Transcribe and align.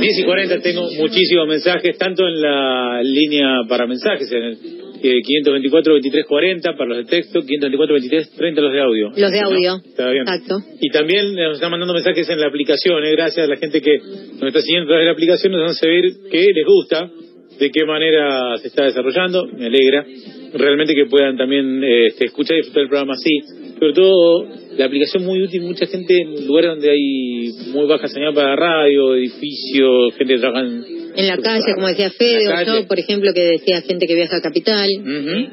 10 0.00 0.18
y 0.18 0.24
40 0.24 0.60
tengo 0.60 0.88
muchísimos 0.98 1.48
mensajes, 1.48 1.96
tanto 1.98 2.26
en 2.26 2.40
la 2.40 3.02
línea 3.02 3.62
para 3.68 3.86
mensajes, 3.86 4.30
en 4.32 4.42
el 4.42 4.58
eh, 5.02 5.20
524-2340 5.44 6.76
para 6.76 6.86
los 6.86 6.98
de 6.98 7.04
texto, 7.04 7.40
524-2330 7.40 8.54
los 8.60 8.72
de 8.72 8.80
audio. 8.80 9.10
Los 9.16 9.32
de 9.32 9.40
audio. 9.40 9.70
¿No? 9.70 9.76
Está 9.84 10.10
bien. 10.10 10.22
Exacto. 10.22 10.58
Y 10.80 10.90
también 10.90 11.34
nos 11.34 11.54
están 11.54 11.70
mandando 11.70 11.94
mensajes 11.94 12.28
en 12.28 12.40
la 12.40 12.48
aplicación, 12.48 13.04
eh, 13.04 13.12
gracias 13.12 13.46
a 13.46 13.50
la 13.50 13.56
gente 13.56 13.80
que 13.80 13.98
nos 13.98 14.42
está 14.42 14.60
siguiendo 14.60 14.84
a 14.84 14.88
través 14.88 15.02
de 15.02 15.06
la 15.06 15.12
aplicación, 15.12 15.52
nos 15.52 15.70
hace 15.70 15.86
ver 15.86 16.04
que 16.30 16.46
les 16.52 16.66
gusta, 16.66 17.10
de 17.58 17.70
qué 17.70 17.84
manera 17.84 18.56
se 18.58 18.68
está 18.68 18.84
desarrollando, 18.84 19.46
me 19.46 19.66
alegra. 19.66 20.04
Realmente 20.52 20.94
que 20.94 21.06
puedan 21.06 21.36
también 21.36 21.84
eh, 21.84 22.06
este, 22.06 22.26
escuchar 22.26 22.56
y 22.56 22.60
disfrutar 22.60 22.82
el 22.82 22.88
programa 22.88 23.12
así. 23.14 23.38
Sobre 23.80 23.94
todo, 23.94 24.44
la 24.76 24.84
aplicación 24.84 25.24
muy 25.24 25.42
útil, 25.42 25.62
mucha 25.62 25.86
gente 25.86 26.14
en 26.20 26.46
lugares 26.46 26.72
donde 26.72 26.90
hay 26.90 27.48
muy 27.72 27.86
baja 27.86 28.06
señal 28.08 28.34
para 28.34 28.54
radio, 28.54 29.14
edificios, 29.14 30.14
gente 30.18 30.34
que 30.34 30.40
trabaja 30.40 30.66
en... 30.66 31.00
En 31.16 31.26
la 31.26 31.36
calle, 31.38 31.74
como 31.74 31.88
decía 31.88 32.10
Fede, 32.10 32.46
o 32.46 32.62
yo, 32.64 32.86
por 32.86 32.98
ejemplo, 32.98 33.32
que 33.34 33.40
decía 33.40 33.80
gente 33.80 34.06
que 34.06 34.14
viaja 34.14 34.36
a 34.36 34.40
Capital. 34.40 34.88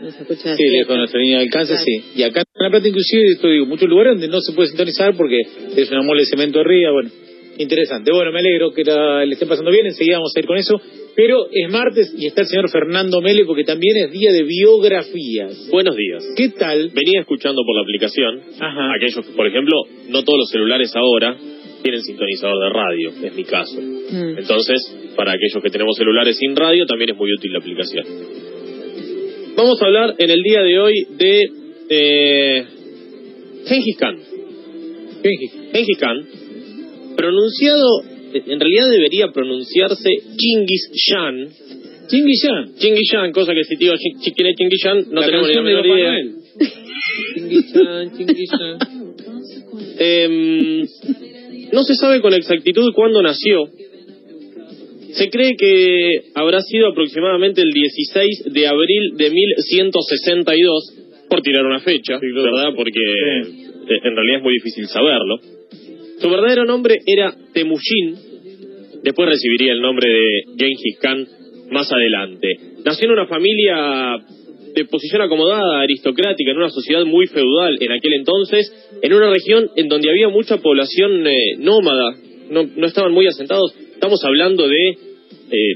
Escucha 0.08 0.56
Sí, 0.56 0.64
lejos 0.70 0.90
de 0.94 0.98
nuestra 0.98 1.20
línea 1.20 1.38
de 1.40 1.44
alcance, 1.46 1.74
Claro. 1.74 1.86
sí. 1.86 2.04
Y 2.16 2.24
acá 2.24 2.42
en 2.42 2.64
La 2.64 2.70
Plata, 2.70 2.88
inclusive, 2.88 3.24
esto 3.32 3.48
digo, 3.48 3.66
muchos 3.66 3.90
lugares 3.90 4.14
donde 4.14 4.28
no 4.28 4.40
se 4.40 4.54
puede 4.54 4.68
sintonizar 4.70 5.16
porque 5.16 5.40
es 5.76 5.90
una 5.90 6.04
mole 6.04 6.22
de 6.22 6.26
cemento 6.28 6.60
arriba, 6.60 6.92
bueno, 6.92 7.10
interesante. 7.58 8.12
Bueno, 8.14 8.32
me 8.32 8.40
alegro 8.40 8.72
que 8.72 8.84
la- 8.84 9.26
le 9.26 9.34
estén 9.34 9.48
pasando 9.48 9.72
bien, 9.72 9.86
enseguida 9.86 10.18
vamos 10.18 10.34
a 10.36 10.40
ir 10.40 10.46
con 10.46 10.58
eso. 10.58 10.80
Pero 11.16 11.48
es 11.52 11.72
martes 11.72 12.14
y 12.16 12.28
está 12.28 12.42
el 12.42 12.48
señor 12.48 12.70
Fernando 12.70 13.22
Mele 13.22 13.44
porque 13.46 13.64
también 13.64 13.98
es 13.98 14.12
día 14.12 14.32
de 14.32 14.44
biografías. 14.44 15.68
Buenos 15.72 15.96
días. 15.96 16.24
¿Qué 16.36 16.50
tal? 16.50 16.92
Venía 16.94 17.22
escuchando 17.22 17.64
por 17.66 17.76
la 17.76 17.82
aplicación. 17.82 18.42
Ajá. 18.60 18.94
Aquellos, 18.96 19.26
por 19.36 19.48
ejemplo, 19.48 19.82
no 20.10 20.24
todos 20.24 20.38
los 20.40 20.50
celulares 20.52 20.96
ahora 20.96 21.36
tienen 21.82 22.02
sintonizador 22.02 22.64
de 22.64 22.70
radio, 22.70 23.12
es 23.24 23.34
mi 23.36 23.44
caso. 23.46 23.80
Mm. 23.82 24.38
Entonces, 24.38 24.96
para 25.16 25.32
aquellos 25.32 25.64
que 25.64 25.70
tenemos 25.72 25.96
celulares 25.98 26.38
sin 26.38 26.56
radio, 26.56 26.86
también 26.86 27.10
es 27.12 27.18
muy 27.18 27.32
útil 27.34 27.52
la 27.52 27.60
aplicación. 27.60 28.06
Vamos 29.56 29.82
a 29.82 29.86
hablar 29.86 30.14
en 30.20 30.30
el 30.30 30.42
día 30.44 30.62
de 30.62 30.80
hoy 30.80 30.94
de 31.18 31.46
eh, 31.90 32.66
Gengis 33.66 33.98
Khan. 33.98 34.18
Gengis 35.24 35.98
Khan, 36.00 36.18
pronunciado, 37.18 38.04
en 38.34 38.60
realidad 38.60 38.90
debería 38.90 39.28
pronunciarse. 39.34 40.10
Chingui 40.38 40.78
Khan. 41.10 41.50
Chingis 42.08 43.12
Khan, 43.12 43.32
cosa 43.34 43.54
que 43.54 43.64
si 43.64 43.76
digo 43.76 43.94
quién 43.98 44.48
es 44.48 44.56
Chingis 44.56 44.84
Khan, 44.84 45.06
no 45.12 45.22
La 45.22 45.26
tenemos 45.26 45.50
ni 45.50 45.56
la 45.56 45.62
menor 45.62 45.86
idea. 45.86 46.14
Chingis 48.18 48.52
Khan. 48.52 48.78
Em, 50.00 50.86
no 51.74 51.84
se 51.84 51.96
sabe 51.96 52.22
con 52.22 52.34
exactitud 52.34 52.94
cuándo 52.94 53.22
nació. 53.22 53.66
Se 55.12 55.30
cree 55.30 55.56
que 55.58 56.32
habrá 56.36 56.62
sido 56.62 56.88
aproximadamente 56.88 57.62
el 57.62 57.72
16 57.72 58.54
de 58.54 58.68
abril 58.68 59.18
de 59.18 59.32
1162, 59.32 60.94
por 61.30 61.42
tirar 61.42 61.66
una 61.66 61.80
fecha, 61.80 62.20
¿verdad? 62.22 62.74
Porque 62.76 63.00
eh, 63.00 64.00
en 64.04 64.16
realidad 64.16 64.38
es 64.38 64.44
muy 64.44 64.54
difícil 64.54 64.88
saberlo. 64.88 65.40
Su 66.20 66.30
verdadero 66.30 66.66
nombre 66.66 66.96
era 67.06 67.34
Temujin, 67.54 68.16
después 69.04 69.30
recibiría 69.30 69.74
el 69.74 69.82
nombre 69.82 70.10
de 70.10 70.44
Genghis 70.58 70.98
Khan 71.00 71.26
más 71.72 71.92
adelante. 71.92 72.48
Nació 72.86 73.06
en 73.06 73.12
una 73.12 73.28
familia 73.28 74.18
de 74.74 74.86
posición 74.86 75.22
acomodada, 75.22 75.82
aristocrática, 75.82 76.52
en 76.52 76.58
una 76.58 76.70
sociedad 76.70 77.04
muy 77.06 77.28
feudal 77.28 77.78
en 77.80 77.92
aquel 77.92 78.14
entonces, 78.14 78.72
en 79.02 79.14
una 79.14 79.30
región 79.30 79.70
en 79.76 79.88
donde 79.88 80.10
había 80.10 80.30
mucha 80.30 80.58
población 80.58 81.26
eh, 81.28 81.56
nómada, 81.58 82.16
no, 82.50 82.64
no 82.76 82.88
estaban 82.88 83.12
muy 83.12 83.28
asentados. 83.28 83.74
Estamos 83.94 84.24
hablando 84.24 84.68
de 84.68 84.90
eh, 85.52 85.76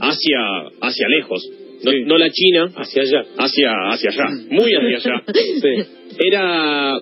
Asia, 0.00 0.38
hacia 0.80 1.08
lejos, 1.08 1.42
no, 1.84 1.90
Sí. 1.90 1.98
no 2.06 2.16
la 2.18 2.30
China, 2.30 2.70
Hacia 2.76 3.02
allá. 3.02 3.24
hacia, 3.38 3.72
hacia 3.90 4.10
allá, 4.10 4.24
muy 4.50 4.70
hacia 4.72 4.96
allá. 4.96 5.22
Sí. 5.32 5.84
Era 6.30 6.94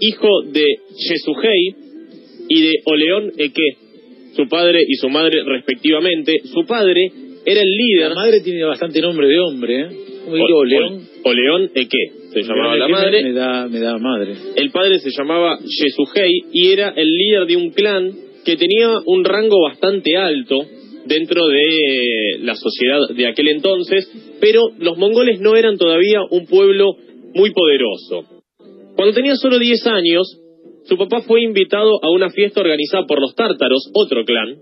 hijo 0.00 0.28
de 0.52 0.64
Yesugei 0.96 1.85
y 2.48 2.62
de 2.62 2.72
Oleón 2.84 3.32
Eke, 3.36 3.76
su 4.34 4.48
padre 4.48 4.84
y 4.86 4.94
su 4.96 5.08
madre 5.08 5.42
respectivamente. 5.44 6.40
Su 6.44 6.64
padre 6.66 7.10
era 7.44 7.60
el 7.62 7.70
líder. 7.70 8.08
La 8.10 8.14
madre 8.14 8.40
tiene 8.40 8.64
bastante 8.64 9.00
nombre 9.00 9.28
de 9.28 9.38
hombre, 9.40 9.80
¿eh? 9.80 9.86
¿Cómo 10.24 10.36
digo, 10.36 10.58
O- 10.58 10.64
León? 10.64 11.02
O- 11.24 11.28
Oleón 11.30 11.70
Eke, 11.74 11.98
se 12.32 12.42
llamaba 12.42 12.76
la 12.76 12.88
madre. 12.88 13.22
Me 13.22 13.32
da, 13.32 13.68
me 13.68 13.80
da 13.80 13.98
madre. 13.98 14.34
El 14.56 14.70
padre 14.70 14.98
se 14.98 15.10
llamaba 15.10 15.58
Yesugei 15.60 16.32
y 16.52 16.68
era 16.72 16.90
el 16.96 17.08
líder 17.08 17.46
de 17.46 17.56
un 17.56 17.70
clan 17.70 18.12
que 18.44 18.56
tenía 18.56 18.90
un 19.06 19.24
rango 19.24 19.60
bastante 19.68 20.16
alto 20.16 20.58
dentro 21.06 21.46
de 21.46 22.38
la 22.40 22.54
sociedad 22.56 22.98
de 23.14 23.26
aquel 23.28 23.48
entonces, 23.48 24.10
pero 24.40 24.62
los 24.78 24.98
mongoles 24.98 25.40
no 25.40 25.54
eran 25.56 25.78
todavía 25.78 26.18
un 26.30 26.46
pueblo 26.46 26.96
muy 27.34 27.52
poderoso. 27.52 28.24
Cuando 28.96 29.14
tenía 29.14 29.36
solo 29.36 29.58
10 29.58 29.86
años, 29.86 30.26
su 30.88 30.96
papá 30.96 31.22
fue 31.22 31.42
invitado 31.42 32.02
a 32.02 32.10
una 32.10 32.30
fiesta 32.30 32.60
organizada 32.60 33.06
por 33.06 33.20
los 33.20 33.34
tártaros, 33.34 33.90
otro 33.94 34.24
clan, 34.24 34.56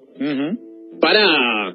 para 1.01 1.75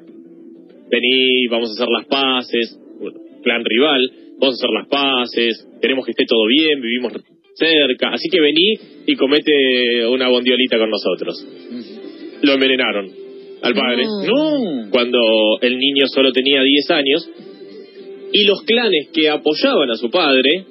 venir, 0.90 1.50
vamos 1.50 1.70
a 1.70 1.72
hacer 1.72 1.88
las 1.88 2.06
paces, 2.06 2.78
bueno, 3.00 3.20
clan 3.42 3.64
rival, 3.64 4.10
vamos 4.38 4.56
a 4.56 4.58
hacer 4.58 4.70
las 4.70 4.88
paces, 4.88 5.68
queremos 5.80 6.04
que 6.04 6.12
esté 6.12 6.24
todo 6.26 6.46
bien, 6.46 6.80
vivimos 6.80 7.12
cerca, 7.54 8.12
así 8.12 8.28
que 8.30 8.40
vení 8.40 8.74
y 9.06 9.16
comete 9.16 10.06
una 10.06 10.28
bondiolita 10.28 10.78
con 10.78 10.90
nosotros. 10.90 11.46
Lo 12.42 12.52
envenenaron 12.52 13.10
al 13.62 13.74
padre. 13.74 14.04
No. 14.04 14.90
Cuando 14.90 15.18
el 15.60 15.78
niño 15.78 16.06
solo 16.06 16.32
tenía 16.32 16.62
10 16.62 16.90
años, 16.90 17.30
y 18.32 18.44
los 18.44 18.62
clanes 18.62 19.10
que 19.12 19.28
apoyaban 19.28 19.90
a 19.90 19.96
su 19.96 20.10
padre 20.10 20.64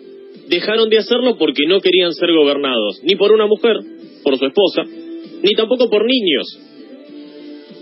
dejaron 0.47 0.90
de 0.90 0.97
hacerlo 0.97 1.38
porque 1.38 1.63
no 1.67 1.79
querían 1.79 2.13
ser 2.13 2.31
gobernados, 2.34 3.01
ni 3.03 3.16
por 3.16 3.31
una 3.31 3.47
mujer, 3.47 3.78
por 4.23 4.38
su 4.38 4.45
esposa, 4.45 4.84
ni 5.44 5.51
tampoco 5.56 5.90
por 5.90 6.06
niños, 6.06 6.47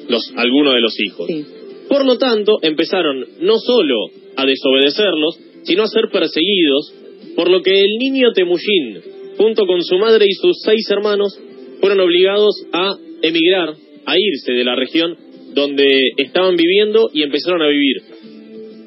los, 0.09 0.33
algunos 0.35 0.73
de 0.73 0.81
los 0.81 0.99
hijos. 0.99 1.27
Sí. 1.27 1.45
Por 1.87 2.05
lo 2.05 2.17
tanto, 2.17 2.57
empezaron 2.61 3.25
no 3.39 3.57
solo 3.59 3.95
a 4.35 4.45
desobedecerlos, 4.45 5.39
sino 5.63 5.83
a 5.83 5.87
ser 5.87 6.09
perseguidos, 6.11 6.93
por 7.35 7.49
lo 7.49 7.61
que 7.61 7.81
el 7.81 7.97
niño 7.97 8.31
Temujin, 8.33 9.01
junto 9.37 9.65
con 9.65 9.81
su 9.83 9.97
madre 9.97 10.25
y 10.27 10.33
sus 10.33 10.57
seis 10.63 10.89
hermanos, 10.89 11.39
fueron 11.79 11.99
obligados 11.99 12.65
a 12.73 12.95
emigrar, 13.21 13.75
a 14.05 14.15
irse 14.17 14.53
de 14.53 14.63
la 14.63 14.75
región 14.75 15.15
donde 15.53 15.85
estaban 16.17 16.55
viviendo 16.55 17.09
y 17.13 17.23
empezaron 17.23 17.61
a 17.61 17.67
vivir 17.67 17.97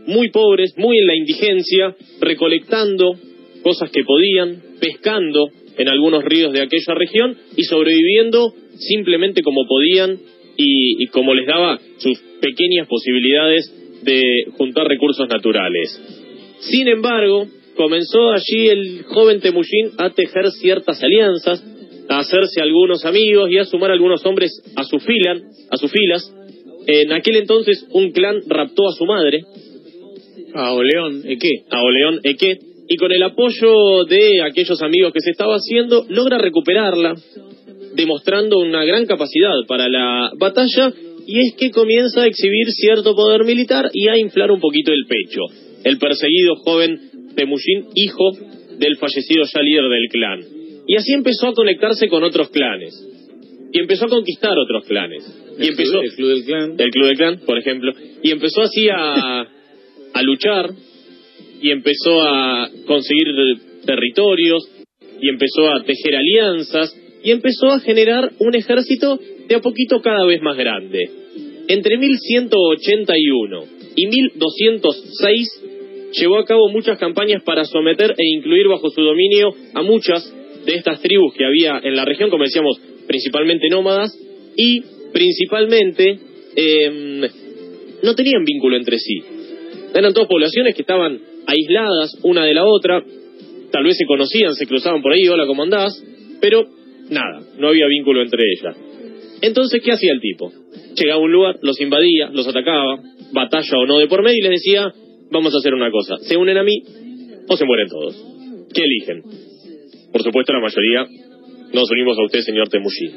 muy 0.06 0.30
pobres, 0.30 0.74
muy 0.76 0.98
en 0.98 1.06
la 1.06 1.16
indigencia, 1.16 1.94
recolectando 2.20 3.14
cosas 3.62 3.90
que 3.90 4.04
podían, 4.04 4.62
pescando 4.80 5.50
en 5.76 5.88
algunos 5.88 6.24
ríos 6.24 6.52
de 6.52 6.62
aquella 6.62 6.94
región 6.94 7.36
y 7.56 7.64
sobreviviendo 7.64 8.52
simplemente 8.78 9.42
como 9.42 9.66
podían 9.66 10.18
y, 10.56 11.02
y 11.02 11.06
como 11.08 11.34
les 11.34 11.46
daba 11.46 11.78
sus 11.98 12.18
pequeñas 12.40 12.88
posibilidades 12.88 13.72
de 14.02 14.20
juntar 14.56 14.86
recursos 14.86 15.28
naturales. 15.28 16.00
Sin 16.60 16.88
embargo, 16.88 17.46
comenzó 17.76 18.30
allí 18.30 18.68
el 18.68 19.02
joven 19.04 19.40
Temujin 19.40 19.92
a 19.98 20.10
tejer 20.10 20.50
ciertas 20.52 21.02
alianzas, 21.02 21.64
a 22.08 22.18
hacerse 22.18 22.60
algunos 22.60 23.04
amigos 23.04 23.50
y 23.50 23.58
a 23.58 23.64
sumar 23.64 23.90
algunos 23.90 24.24
hombres 24.26 24.50
a 24.76 24.84
su 24.84 24.98
fila, 24.98 25.40
a 25.70 25.76
sus 25.76 25.90
filas. 25.90 26.34
En 26.86 27.12
aquel 27.12 27.36
entonces 27.36 27.86
un 27.92 28.10
clan 28.12 28.40
raptó 28.48 28.88
a 28.88 28.92
su 28.92 29.04
madre, 29.04 29.42
Ah, 30.54 30.72
o 30.72 30.82
León, 30.82 31.22
¿eh, 31.24 31.38
qué? 31.38 31.64
a 31.70 31.82
Oleón 31.82 32.20
Eke, 32.24 32.58
y 32.92 32.96
con 32.96 33.12
el 33.12 33.22
apoyo 33.22 34.04
de 34.04 34.42
aquellos 34.42 34.82
amigos 34.82 35.12
que 35.12 35.20
se 35.20 35.30
estaba 35.30 35.54
haciendo, 35.54 36.04
logra 36.08 36.38
recuperarla, 36.38 37.14
demostrando 37.94 38.58
una 38.58 38.84
gran 38.84 39.06
capacidad 39.06 39.52
para 39.68 39.88
la 39.88 40.30
batalla, 40.38 40.92
y 41.26 41.38
es 41.38 41.54
que 41.56 41.70
comienza 41.70 42.22
a 42.22 42.26
exhibir 42.26 42.66
cierto 42.72 43.14
poder 43.14 43.44
militar 43.44 43.90
y 43.92 44.08
a 44.08 44.18
inflar 44.18 44.50
un 44.50 44.60
poquito 44.60 44.90
el 44.92 45.06
pecho. 45.06 45.40
El 45.84 45.98
perseguido 45.98 46.56
joven 46.56 46.98
Temujin, 47.36 47.86
hijo 47.94 48.32
del 48.78 48.96
fallecido 48.96 49.44
ya 49.44 49.62
líder 49.62 49.84
del 49.84 50.08
clan. 50.10 50.40
Y 50.88 50.96
así 50.96 51.12
empezó 51.12 51.48
a 51.48 51.54
conectarse 51.54 52.08
con 52.08 52.24
otros 52.24 52.50
clanes. 52.50 52.92
Y 53.72 53.78
empezó 53.78 54.06
a 54.06 54.08
conquistar 54.08 54.58
otros 54.58 54.84
clanes. 54.86 55.22
Y 55.58 55.62
El 55.62 55.68
empezó 55.70 55.92
club- 55.92 56.02
el 56.04 56.14
club 56.16 56.28
del 56.30 56.44
clan. 56.44 56.74
el 56.76 56.90
Club 56.90 57.06
del 57.06 57.16
Clan, 57.16 57.40
por 57.46 57.56
ejemplo, 57.58 57.92
y 58.22 58.30
empezó 58.32 58.62
así 58.62 58.88
a, 58.88 59.42
a 60.14 60.22
luchar 60.22 60.70
y 61.60 61.70
empezó 61.70 62.20
a 62.22 62.70
conseguir 62.86 63.26
territorios 63.84 64.62
y 65.20 65.28
empezó 65.28 65.68
a 65.68 65.82
tejer 65.82 66.16
alianzas 66.16 66.96
y 67.22 67.30
empezó 67.30 67.68
a 67.68 67.80
generar 67.80 68.32
un 68.38 68.54
ejército 68.54 69.18
de 69.48 69.54
a 69.54 69.60
poquito 69.60 70.00
cada 70.00 70.24
vez 70.24 70.40
más 70.42 70.56
grande. 70.56 70.98
Entre 71.68 71.98
1181 71.98 73.64
y 73.96 74.06
1206 74.06 75.62
llevó 76.18 76.38
a 76.38 76.44
cabo 76.44 76.68
muchas 76.68 76.98
campañas 76.98 77.42
para 77.44 77.64
someter 77.64 78.14
e 78.16 78.36
incluir 78.36 78.68
bajo 78.68 78.90
su 78.90 79.02
dominio 79.02 79.54
a 79.74 79.82
muchas 79.82 80.34
de 80.64 80.74
estas 80.74 81.00
tribus 81.00 81.34
que 81.34 81.44
había 81.44 81.80
en 81.82 81.94
la 81.94 82.04
región, 82.04 82.30
como 82.30 82.44
decíamos, 82.44 82.80
principalmente 83.06 83.68
nómadas, 83.68 84.16
y 84.56 84.82
principalmente 85.12 86.18
eh, 86.56 87.28
no 88.02 88.14
tenían 88.14 88.44
vínculo 88.44 88.76
entre 88.76 88.98
sí. 88.98 89.22
Eran 89.94 90.12
todas 90.12 90.28
poblaciones 90.28 90.74
que 90.74 90.82
estaban 90.82 91.20
aisladas 91.46 92.16
una 92.22 92.44
de 92.44 92.54
la 92.54 92.64
otra, 92.66 93.02
tal 93.72 93.84
vez 93.84 93.96
se 93.96 94.06
conocían, 94.06 94.54
se 94.54 94.66
cruzaban 94.66 95.02
por 95.02 95.12
ahí, 95.12 95.26
hola, 95.28 95.46
¿cómo 95.46 95.62
andás? 95.62 96.02
Pero 96.40 96.66
nada, 97.10 97.40
no 97.58 97.68
había 97.68 97.86
vínculo 97.86 98.22
entre 98.22 98.42
ellas. 98.58 98.76
Entonces, 99.42 99.80
¿qué 99.82 99.92
hacía 99.92 100.12
el 100.12 100.20
tipo? 100.20 100.52
Llegaba 100.96 101.20
a 101.20 101.24
un 101.24 101.32
lugar, 101.32 101.56
los 101.62 101.80
invadía, 101.80 102.30
los 102.32 102.46
atacaba, 102.46 103.00
batalla 103.32 103.78
o 103.82 103.86
no 103.86 103.98
de 103.98 104.06
por 104.08 104.22
medio, 104.22 104.38
y 104.38 104.42
les 104.42 104.62
decía, 104.62 104.92
vamos 105.30 105.54
a 105.54 105.58
hacer 105.58 105.74
una 105.74 105.90
cosa, 105.90 106.16
se 106.18 106.36
unen 106.36 106.58
a 106.58 106.62
mí 106.62 106.82
o 107.48 107.56
se 107.56 107.64
mueren 107.64 107.88
todos. 107.88 108.16
¿Qué 108.74 108.82
eligen? 108.82 109.22
Por 110.12 110.22
supuesto, 110.22 110.52
la 110.52 110.60
mayoría 110.60 111.06
nos 111.72 111.90
unimos 111.90 112.18
a 112.18 112.24
usted, 112.24 112.40
señor 112.40 112.68
Temujin. 112.68 113.12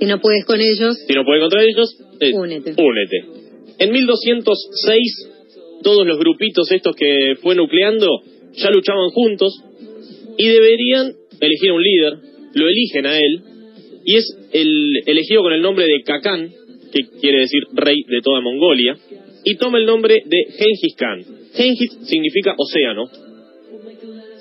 Si 0.00 0.06
no 0.06 0.20
puedes 0.20 0.44
con 0.44 0.60
ellos, 0.60 0.96
Si 1.06 1.12
no 1.14 1.24
puede 1.24 1.40
contra 1.40 1.62
ellos, 1.62 1.96
eh, 2.20 2.32
Únete. 2.34 2.74
únete. 2.76 3.24
En 3.78 3.92
1206, 3.92 5.30
todos 5.82 6.06
los 6.06 6.18
grupitos 6.18 6.70
estos 6.70 6.94
que 6.96 7.36
fue 7.42 7.54
nucleando 7.54 8.22
ya 8.54 8.70
luchaban 8.70 9.10
juntos 9.10 9.52
y 10.36 10.48
deberían 10.48 11.12
elegir 11.40 11.70
a 11.70 11.74
un 11.74 11.82
líder. 11.82 12.14
Lo 12.54 12.68
eligen 12.68 13.06
a 13.06 13.16
él 13.16 13.42
y 14.04 14.16
es 14.16 14.24
el 14.52 15.02
elegido 15.06 15.42
con 15.42 15.52
el 15.52 15.60
nombre 15.60 15.84
de 15.84 16.02
Kakan, 16.02 16.50
que 16.92 17.20
quiere 17.20 17.40
decir 17.40 17.62
rey 17.74 17.96
de 18.08 18.22
toda 18.22 18.40
Mongolia, 18.40 18.96
y 19.44 19.56
toma 19.56 19.78
el 19.78 19.86
nombre 19.86 20.22
de 20.24 20.44
Genghis 20.56 20.94
Khan. 20.96 21.24
Genghis 21.54 21.98
significa 22.02 22.54
océano. 22.56 23.04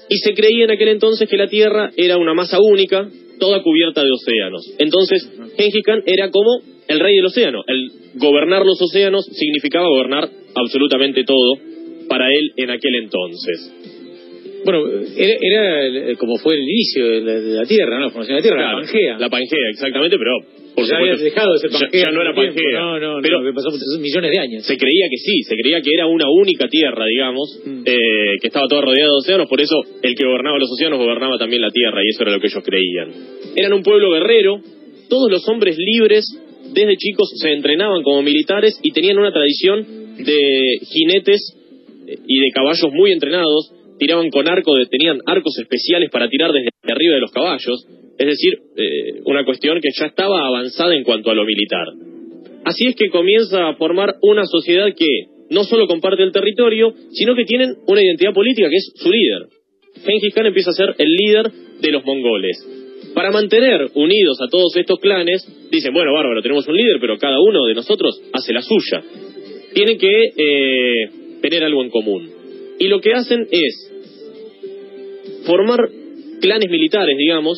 Y 0.09 0.17
se 0.19 0.33
creía 0.33 0.63
en 0.63 0.71
aquel 0.71 0.87
entonces 0.87 1.27
que 1.27 1.35
la 1.35 1.49
Tierra 1.49 1.91
era 1.97 2.17
una 2.17 2.33
masa 2.33 2.59
única, 2.61 3.09
toda 3.39 3.61
cubierta 3.61 4.03
de 4.03 4.11
océanos. 4.11 4.73
Entonces, 4.79 5.29
Genghis 5.57 5.83
Khan 5.83 6.03
era 6.05 6.31
como 6.31 6.61
el 6.87 6.99
rey 6.99 7.15
del 7.15 7.25
océano. 7.25 7.63
El 7.67 7.89
gobernar 8.15 8.65
los 8.65 8.81
océanos 8.81 9.25
significaba 9.25 9.87
gobernar 9.87 10.29
absolutamente 10.55 11.23
todo 11.23 11.55
para 12.09 12.27
él 12.29 12.51
en 12.57 12.69
aquel 12.71 12.95
entonces. 12.95 13.73
Bueno, 14.65 14.83
era, 15.15 15.33
era, 15.39 15.87
eh, 16.11 16.15
como 16.17 16.37
fue 16.37 16.55
el 16.55 16.61
inicio 16.63 17.05
de 17.05 17.21
la, 17.21 17.33
de 17.39 17.53
la 17.55 17.65
Tierra, 17.65 17.99
¿no? 17.99 18.05
La 18.05 18.09
formación 18.11 18.35
de 18.35 18.41
la 18.41 18.43
Tierra, 18.43 18.57
Claro, 18.57 18.79
la 18.79 18.83
Pangea. 18.85 19.17
La 19.19 19.29
Pangea, 19.29 19.69
exactamente, 19.71 20.17
pero 20.17 20.31
por 20.75 20.83
ya 20.85 20.97
supuesto, 20.97 21.23
dejado 21.23 21.53
de 21.53 21.59
ser 21.59 21.69
Pangea. 21.71 22.03
ya 22.05 22.11
no 22.11 22.21
era 22.21 22.33
tiempo. 22.33 22.55
Pangea. 22.55 22.79
No, 22.79 22.99
no, 22.99 23.21
Pero- 23.21 23.39
no, 23.41 23.45
que 23.47 23.53
pasó 23.53 23.69
muchos 23.71 23.99
millones 23.99 24.31
de 24.31 24.39
años. 24.39 24.65
se 24.65 24.75
creía 24.77 25.05
que 25.09 25.17
sí, 25.17 25.43
se 25.43 25.55
creía 25.55 25.79
que 25.81 25.91
era 25.93 26.07
una 26.07 26.25
única 26.29 26.67
tierra, 26.67 27.05
digamos, 27.05 27.61
Mm. 27.65 27.81
eh, 27.85 27.95
que 28.41 28.47
estaba 28.47 28.67
toda 28.67 28.81
rodeada 28.81 29.07
de 29.09 29.15
océanos, 29.17 29.47
por 29.47 29.61
eso 29.61 29.75
el 30.01 30.15
que 30.15 30.25
gobernaba 30.25 30.57
los 30.59 30.69
océanos 30.71 30.99
gobernaba 30.99 31.37
también 31.37 31.61
la 31.61 31.69
tierra, 31.71 32.01
y 32.03 32.09
eso 32.09 32.23
era 32.23 32.31
lo 32.33 32.39
que 32.41 32.47
ellos 32.47 32.63
creían. 32.65 33.11
Eran 33.55 33.71
un 33.73 33.83
pueblo 33.83 34.11
guerrero, 34.11 34.59
todos 35.07 35.31
los 35.31 35.47
hombres 35.47 35.77
libres, 35.77 36.25
desde 36.73 36.97
chicos 36.97 37.31
se 37.35 37.51
entrenaban 37.51 38.03
como 38.03 38.21
militares 38.21 38.79
y 38.83 38.91
tenían 38.91 39.17
una 39.17 39.31
tradición 39.31 39.85
de 40.17 40.79
jinetes 40.81 41.55
eh, 42.07 42.17
y 42.27 42.39
de 42.39 42.51
caballos 42.53 42.91
muy 42.93 43.11
entrenados, 43.11 43.73
tiraban 43.99 44.29
con 44.29 44.49
arco, 44.49 44.73
tenían 44.89 45.19
arcos 45.25 45.57
especiales 45.59 46.09
para 46.11 46.29
tirar 46.29 46.51
desde 46.51 46.69
arriba 46.83 47.15
de 47.15 47.21
los 47.21 47.31
caballos, 47.31 47.87
es 48.17 48.25
decir, 48.25 48.53
eh, 48.75 49.21
una 49.25 49.45
cuestión 49.45 49.79
que 49.81 49.89
ya 49.97 50.07
estaba 50.07 50.47
avanzada 50.47 50.95
en 50.95 51.03
cuanto 51.03 51.31
a 51.31 51.35
lo 51.35 51.45
militar. 51.45 51.87
Así 52.63 52.87
es 52.87 52.95
que 52.95 53.09
comienza 53.09 53.69
a 53.69 53.75
formar 53.75 54.15
una 54.21 54.45
sociedad 54.45 54.87
que 54.95 55.07
no 55.49 55.63
solo 55.63 55.87
comparte 55.87 56.23
el 56.23 56.31
territorio, 56.31 56.93
sino 57.11 57.35
que 57.35 57.45
tienen 57.45 57.75
una 57.87 58.03
identidad 58.03 58.33
política 58.33 58.69
que 58.69 58.75
es 58.75 58.91
su 58.95 59.09
líder. 59.09 59.47
Genghis 60.05 60.33
Khan 60.33 60.45
empieza 60.47 60.71
a 60.71 60.73
ser 60.73 60.95
el 60.97 61.09
líder 61.09 61.51
de 61.81 61.91
los 61.91 62.03
mongoles. 62.03 62.86
Para 63.17 63.31
mantener 63.31 63.89
unidos 63.95 64.37
a 64.41 64.47
todos 64.47 64.75
estos 64.75 64.99
clanes, 64.99 65.41
dicen, 65.71 65.91
bueno, 65.91 66.13
bárbaro, 66.13 66.39
tenemos 66.43 66.67
un 66.67 66.75
líder, 66.77 66.97
pero 67.01 67.17
cada 67.17 67.39
uno 67.41 67.65
de 67.65 67.73
nosotros 67.73 68.21
hace 68.31 68.53
la 68.53 68.61
suya. 68.61 69.01
Tienen 69.73 69.97
que 69.97 70.07
eh, 70.37 71.09
tener 71.41 71.63
algo 71.63 71.83
en 71.83 71.89
común. 71.89 72.29
Y 72.77 72.87
lo 72.89 73.01
que 73.01 73.13
hacen 73.13 73.47
es 73.49 73.73
formar 75.47 75.79
clanes 76.41 76.69
militares, 76.69 77.17
digamos, 77.17 77.57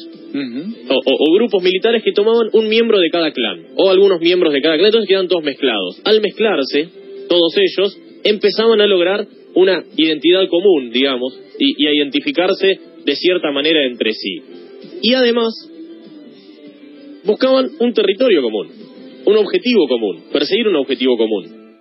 o, 0.90 0.94
o- 0.96 1.18
o 1.30 1.34
grupos 1.36 1.62
militares 1.62 2.04
que 2.04 2.14
tomaban 2.14 2.48
un 2.54 2.70
miembro 2.70 2.98
de 3.00 3.10
cada 3.10 3.32
clan, 3.34 3.66
o 3.76 3.90
algunos 3.90 4.22
miembros 4.22 4.54
de 4.54 4.62
cada 4.62 4.76
clan, 4.78 4.86
entonces 4.88 5.10
quedan 5.10 5.28
todos 5.28 5.44
mezclados. 5.44 6.00
Al 6.06 6.22
mezclarse, 6.22 6.88
todos 7.28 7.54
ellos 7.58 7.98
empezaban 8.24 8.80
a 8.80 8.88
lograr 8.88 9.28
una 9.56 9.84
identidad 9.98 10.48
común, 10.48 10.92
digamos, 10.92 11.38
y, 11.60 11.84
y 11.84 11.88
a 11.88 11.94
identificarse 11.94 12.80
de 13.04 13.16
cierta 13.18 13.52
manera 13.52 13.84
entre 13.86 14.14
sí. 14.14 14.42
Y 15.02 15.14
además, 15.14 15.54
buscaban 17.24 17.70
un 17.80 17.94
territorio 17.94 18.42
común, 18.42 18.70
un 19.26 19.38
objetivo 19.38 19.88
común, 19.88 20.24
perseguir 20.31 20.68
un 20.68 20.76
objetivo 20.76 21.18
común. 21.18 21.78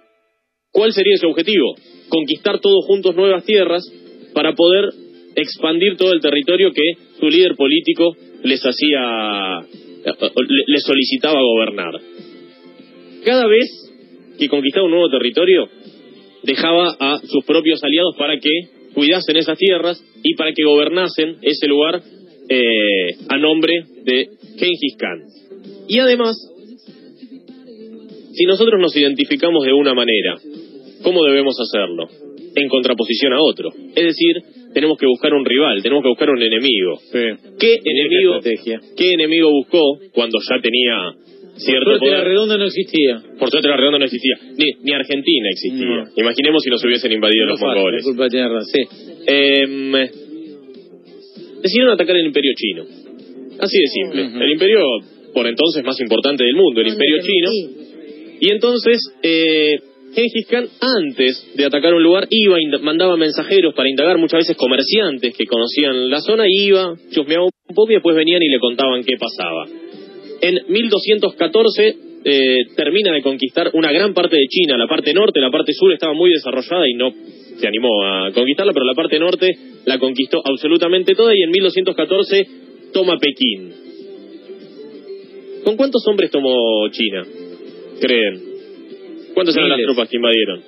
¿Cuál 0.72 0.92
sería 0.92 1.14
ese 1.14 1.26
objetivo? 1.26 1.74
Conquistar 2.08 2.60
todos 2.60 2.84
juntos 2.86 3.14
nuevas 3.16 3.44
tierras 3.44 3.82
para 4.34 4.54
poder 4.54 4.84
expandir 5.34 5.96
todo 5.96 6.12
el 6.12 6.20
territorio 6.20 6.72
que 6.72 6.82
su 7.18 7.28
líder 7.28 7.54
político 7.56 8.16
les 8.42 8.60
hacía, 8.62 9.60
eh, 10.04 10.12
le- 10.48 10.64
les 10.66 10.82
solicitaba 10.82 11.40
gobernar. 11.40 11.94
Cada 13.24 13.46
vez 13.46 13.68
que 14.38 14.48
conquistaba 14.48 14.86
un 14.86 14.92
nuevo 14.92 15.08
territorio, 15.10 15.68
dejaba 16.42 16.96
a 17.00 17.20
sus 17.26 17.44
propios 17.44 17.82
aliados 17.82 18.14
para 18.16 18.38
que 18.38 18.50
cuidasen 18.94 19.36
esas 19.36 19.58
tierras 19.58 20.02
y 20.22 20.34
para 20.34 20.52
que 20.52 20.64
gobernasen 20.64 21.38
ese 21.42 21.66
lugar 21.66 22.00
eh, 22.48 23.16
a 23.28 23.38
nombre 23.38 23.72
de 24.04 24.28
Genghis 24.58 24.96
Khan. 24.98 25.22
Y 25.88 25.98
además, 25.98 26.36
si 28.32 28.44
nosotros 28.44 28.80
nos 28.80 28.96
identificamos 28.96 29.64
de 29.64 29.72
una 29.72 29.94
manera, 29.94 30.36
¿cómo 31.02 31.24
debemos 31.24 31.56
hacerlo? 31.60 32.08
En 32.54 32.68
contraposición 32.68 33.32
a 33.32 33.42
otro. 33.42 33.70
Es 33.94 34.04
decir, 34.04 34.36
tenemos 34.72 34.98
que 34.98 35.06
buscar 35.06 35.32
un 35.34 35.44
rival, 35.44 35.82
tenemos 35.82 36.02
que 36.02 36.08
buscar 36.08 36.30
un 36.30 36.42
enemigo. 36.42 36.98
¿Qué 37.12 37.78
enemigo. 37.84 38.40
¿Qué 38.96 39.12
enemigo 39.12 39.50
buscó 39.50 39.98
cuando 40.12 40.38
ya 40.48 40.60
tenía 40.60 41.14
cierto 41.56 41.90
Por 41.90 41.98
suerte 41.98 42.16
la 42.16 42.24
redonda 42.24 42.56
no 42.56 42.64
existía. 42.64 43.22
Por 43.38 43.50
suerte 43.50 43.68
la 43.68 43.76
redonda 43.76 43.98
no 43.98 44.04
existía. 44.04 44.36
Ni, 44.56 44.66
ni 44.82 44.92
Argentina 44.92 45.48
existía. 45.50 45.86
No. 45.86 46.04
Imaginemos 46.16 46.62
si 46.62 46.70
nos 46.70 46.84
hubiesen 46.84 47.12
invadido 47.12 47.46
No 47.46 47.52
los 47.52 47.60
fácil, 47.60 47.74
mongoles. 47.76 48.02
la 48.04 48.08
culpa 48.08 48.24
de 48.24 48.30
tener 48.30 48.50
razón. 48.50 48.70
Sí. 48.72 48.82
Em, 49.26 49.92
decidieron 51.62 51.92
atacar 51.92 52.16
el 52.16 52.26
imperio 52.26 52.52
chino. 52.56 52.84
Así 53.60 53.78
de 53.78 53.86
simple. 53.88 54.44
El 54.44 54.52
imperio, 54.52 54.80
por 55.34 55.46
entonces, 55.46 55.84
más 55.84 56.00
importante 56.00 56.44
del 56.44 56.54
mundo, 56.54 56.80
el 56.80 56.88
imperio 56.88 57.16
chino. 57.22 57.50
Y 58.40 58.50
entonces, 58.50 59.00
eh, 59.22 59.78
Genghis 60.14 60.46
Khan, 60.48 60.68
antes 60.80 61.50
de 61.54 61.64
atacar 61.64 61.92
un 61.92 62.02
lugar, 62.02 62.26
iba, 62.30 62.56
mandaba 62.80 63.16
mensajeros 63.16 63.74
para 63.74 63.88
indagar, 63.88 64.18
muchas 64.18 64.38
veces 64.38 64.56
comerciantes 64.56 65.36
que 65.36 65.44
conocían 65.46 66.08
la 66.08 66.20
zona, 66.20 66.44
iba, 66.48 66.94
chusmeaba 67.10 67.44
un 67.44 67.74
poco 67.74 67.90
y 67.90 67.94
después 67.94 68.16
venían 68.16 68.42
y 68.42 68.48
le 68.48 68.58
contaban 68.58 69.02
qué 69.04 69.16
pasaba. 69.16 69.66
En 70.40 70.60
1214 70.68 72.07
eh, 72.24 72.58
termina 72.76 73.12
de 73.12 73.22
conquistar 73.22 73.70
una 73.74 73.92
gran 73.92 74.12
parte 74.14 74.36
de 74.36 74.46
China, 74.48 74.76
la 74.76 74.86
parte 74.86 75.12
norte, 75.14 75.40
la 75.40 75.50
parte 75.50 75.72
sur 75.72 75.92
estaba 75.92 76.12
muy 76.14 76.30
desarrollada 76.30 76.88
y 76.88 76.94
no 76.94 77.12
se 77.56 77.66
animó 77.66 78.04
a 78.04 78.30
conquistarla, 78.32 78.72
pero 78.72 78.84
la 78.86 78.94
parte 78.94 79.18
norte 79.18 79.46
la 79.84 79.98
conquistó 79.98 80.40
absolutamente 80.44 81.14
toda 81.14 81.32
y 81.34 81.42
en 81.42 81.50
1214 81.50 82.46
toma 82.92 83.18
Pekín. 83.18 83.72
¿Con 85.64 85.76
cuántos 85.76 86.02
hombres 86.06 86.30
tomó 86.30 86.88
China? 86.90 87.24
¿Creen? 88.00 88.42
¿Cuántas 89.34 89.56
eran 89.56 89.68
las 89.70 89.80
tropas 89.82 90.08
que 90.08 90.16
invadieron? 90.16 90.62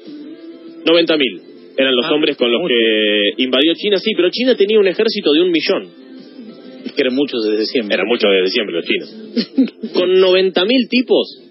90.000 0.85 1.41
eran 1.77 1.95
los 1.97 2.05
Ah, 2.07 2.15
hombres 2.15 2.37
con 2.37 2.51
los 2.51 2.61
mucho. 2.61 2.75
que 2.75 3.43
invadió 3.43 3.73
China, 3.75 3.97
sí, 3.99 4.11
pero 4.17 4.29
China 4.31 4.55
tenía 4.57 4.79
un 4.79 4.87
ejército 4.89 5.33
de 5.33 5.43
un 5.43 5.51
millón. 5.51 5.89
Es 6.85 6.93
que 6.93 7.01
eran 7.03 7.15
muchos 7.15 7.45
desde 7.45 7.67
siempre. 7.67 7.95
Eran 7.95 8.07
muchos 8.07 8.31
desde 8.31 8.51
siempre 8.51 8.75
los 8.77 8.85
chinos. 8.85 9.93
Con 9.95 10.11
90.000 10.11 10.89
tipos, 10.89 11.43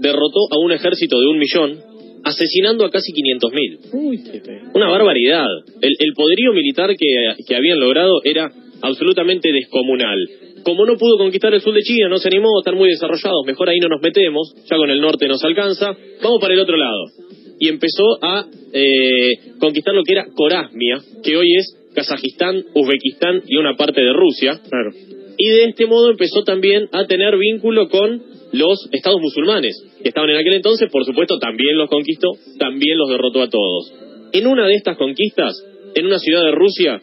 derrotó 0.00 0.40
a 0.50 0.58
un 0.58 0.72
ejército 0.72 1.18
de 1.20 1.26
un 1.26 1.38
millón, 1.38 1.78
asesinando 2.24 2.84
a 2.84 2.90
casi 2.90 3.12
500.000. 3.12 3.78
Uy, 3.92 4.22
qué 4.24 4.40
feo. 4.40 4.62
Una 4.74 4.88
barbaridad. 4.88 5.46
El, 5.80 5.94
el 5.98 6.12
poderío 6.14 6.52
militar 6.52 6.90
que, 6.96 7.44
que 7.46 7.56
habían 7.56 7.78
logrado 7.78 8.20
era 8.24 8.50
absolutamente 8.82 9.52
descomunal. 9.52 10.18
Como 10.62 10.84
no 10.84 10.96
pudo 10.96 11.16
conquistar 11.18 11.54
el 11.54 11.60
sur 11.60 11.74
de 11.74 11.82
China, 11.82 12.08
no 12.08 12.18
se 12.18 12.28
animó, 12.28 12.58
están 12.58 12.76
muy 12.76 12.88
desarrollados, 12.88 13.46
mejor 13.46 13.68
ahí 13.68 13.78
no 13.78 13.88
nos 13.88 14.02
metemos, 14.02 14.52
ya 14.68 14.76
con 14.76 14.90
el 14.90 15.00
norte 15.00 15.28
nos 15.28 15.44
alcanza, 15.44 15.96
vamos 16.22 16.40
para 16.40 16.54
el 16.54 16.60
otro 16.60 16.76
lado. 16.76 17.04
Y 17.58 17.68
empezó 17.68 18.18
a 18.20 18.46
eh, 18.72 19.54
conquistar 19.58 19.94
lo 19.94 20.02
que 20.02 20.12
era 20.12 20.26
Corasmia, 20.34 21.00
que 21.22 21.36
hoy 21.36 21.54
es 21.56 21.72
Kazajistán, 21.96 22.62
Uzbekistán 22.74 23.42
y 23.48 23.56
una 23.56 23.74
parte 23.76 24.02
de 24.02 24.12
Rusia. 24.12 24.60
Claro. 24.68 24.90
Y 25.38 25.48
de 25.48 25.64
este 25.64 25.86
modo 25.86 26.10
empezó 26.10 26.44
también 26.44 26.88
a 26.92 27.06
tener 27.06 27.36
vínculo 27.36 27.88
con 27.88 28.22
los 28.52 28.88
estados 28.92 29.20
musulmanes, 29.20 29.82
que 30.02 30.08
estaban 30.08 30.30
en 30.30 30.36
aquel 30.36 30.54
entonces, 30.54 30.88
por 30.90 31.04
supuesto, 31.04 31.38
también 31.38 31.76
los 31.76 31.88
conquistó, 31.88 32.28
también 32.58 32.96
los 32.98 33.08
derrotó 33.08 33.42
a 33.42 33.50
todos. 33.50 33.92
En 34.32 34.46
una 34.46 34.66
de 34.66 34.74
estas 34.74 34.96
conquistas, 34.96 35.54
en 35.94 36.06
una 36.06 36.18
ciudad 36.18 36.44
de 36.44 36.52
Rusia, 36.52 37.00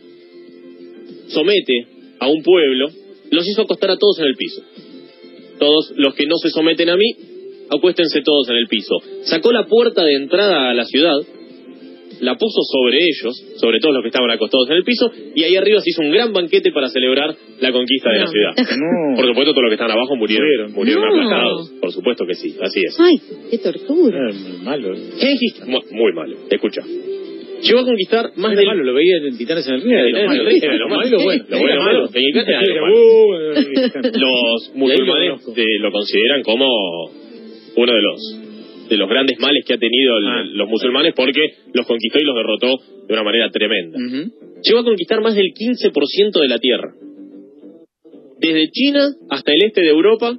somete 1.28 1.88
a 2.20 2.28
un 2.28 2.42
pueblo, 2.44 2.90
los 3.32 3.48
hizo 3.48 3.64
acostar 3.64 3.92
a 3.92 3.98
todos 3.98 4.20
en 4.20 4.26
el 4.26 4.36
piso. 4.36 4.62
Todos 5.60 5.92
los 5.96 6.14
que 6.16 6.26
no 6.28 6.38
se 6.38 6.50
someten 6.50 6.90
a 6.90 6.98
mí 6.98 7.16
acuéstense 7.70 8.22
todos 8.22 8.50
en 8.50 8.58
el 8.58 8.68
piso. 8.68 8.96
Sacó 9.24 9.52
la 9.52 9.66
puerta 9.66 10.04
de 10.04 10.16
entrada 10.16 10.70
a 10.70 10.74
la 10.74 10.86
ciudad, 10.86 11.18
la 12.22 12.36
puso 12.36 12.62
sobre 12.64 12.98
ellos, 13.00 13.36
sobre 13.58 13.80
todos 13.80 13.94
los 13.96 14.02
que 14.04 14.08
estaban 14.10 14.30
acostados 14.32 14.70
en 14.70 14.78
el 14.78 14.84
piso, 14.84 15.12
y 15.36 15.44
ahí 15.44 15.56
arriba 15.56 15.80
se 15.82 15.90
hizo 15.90 16.02
un 16.02 16.12
gran 16.12 16.32
banquete 16.34 16.72
para 16.72 16.90
celebrar 16.90 17.36
la 17.60 17.72
conquista 17.72 18.10
de 18.12 18.20
la 18.20 18.26
No. 18.26 18.32
ciudad. 18.32 18.52
No. 18.78 19.16
Por 19.16 19.26
supuesto, 19.28 19.52
todos 19.52 19.64
los 19.64 19.70
que 19.70 19.76
estaban 19.76 19.92
abajo 19.98 20.16
murieron, 20.16 20.72
Murieron. 20.74 21.04
No. 21.04 21.10
aplastados. 21.10 21.72
Por 21.82 21.92
supuesto 21.92 22.26
que 22.26 22.34
sí, 22.36 22.56
así 22.62 22.80
es. 22.86 22.98
Ay, 23.00 23.16
qué 23.52 23.58
tortura. 23.60 24.18
Era 24.18 24.34
muy 24.34 24.58
malo. 24.64 24.96
Gengis 25.18 25.56
Khan- 25.60 25.70
mu- 25.70 25.82
muy 25.92 26.14
malo, 26.14 26.36
escucha. 26.50 26.82
Llegó 27.62 27.80
a 27.80 27.86
conquistar 27.86 28.26
más 28.36 28.52
Era 28.52 28.60
del... 28.60 28.68
malo, 28.68 28.84
lo 28.84 28.94
veía 28.94 29.16
en 29.26 29.38
Titanes 29.38 29.66
en 29.70 29.76
el 29.76 29.82
Río. 29.84 29.98
Era 29.98 30.08
Era 30.10 30.20
lo 30.20 30.28
malo. 30.28 30.50
era 30.50 30.76
lo 30.76 30.90
malo, 30.90 31.22
bueno. 31.24 31.46
Lo 31.48 31.60
bueno, 31.60 31.82
malo. 31.82 32.02
Los 32.02 32.12
lo 34.72 34.76
musulmanes 34.76 35.42
eh, 35.56 35.64
lo 35.80 35.92
consideran 35.92 36.44
como 36.44 36.66
uno 37.76 37.92
de 37.94 38.02
los 38.02 38.40
de 38.90 38.98
los 38.98 39.10
grandes 39.10 39.40
males 39.40 39.64
que 39.66 39.74
ha 39.74 39.78
tenido 39.78 40.18
el- 40.18 40.28
Ah. 40.28 40.44
los 40.46 40.70
musulmanes 40.70 41.14
porque 41.16 41.42
los 41.74 41.86
conquistó 41.86 42.20
y 42.20 42.24
los 42.24 42.36
derrotó 42.36 42.80
de 43.08 43.14
una 43.14 43.24
manera 43.24 43.50
tremenda. 43.50 43.98
Llegó 44.64 44.80
a 44.80 44.84
conquistar 44.84 45.22
más 45.22 45.36
del 45.36 45.52
15% 45.54 46.40
de 46.42 46.48
la 46.48 46.58
tierra. 46.58 46.94
Desde 48.40 48.70
China 48.72 49.08
hasta 49.30 49.52
el 49.54 49.64
este 49.66 49.82
de 49.82 49.90
Europa 49.90 50.38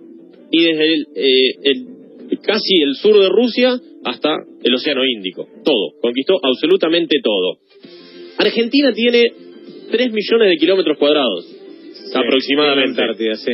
y 0.50 0.62
desde 0.62 0.92
el, 0.94 1.06
eh, 1.16 1.50
el- 1.62 2.38
casi 2.42 2.82
el 2.82 2.94
sur 2.94 3.18
de 3.18 3.28
Rusia 3.28 3.78
hasta 4.04 4.36
el 4.62 4.74
Océano 4.74 5.04
Índico. 5.06 5.46
Todo. 5.64 5.92
Conquistó 6.00 6.38
absolutamente 6.42 7.16
todo. 7.22 7.58
Argentina 8.38 8.92
tiene 8.92 9.22
3 9.90 10.12
millones 10.12 10.48
de 10.50 10.56
kilómetros 10.56 10.98
cuadrados. 10.98 11.46
Sí, 11.46 12.12
aproximadamente. 12.14 12.90
en 12.90 12.96
la 12.96 13.12
Antártida, 13.12 13.34
sí. 13.36 13.52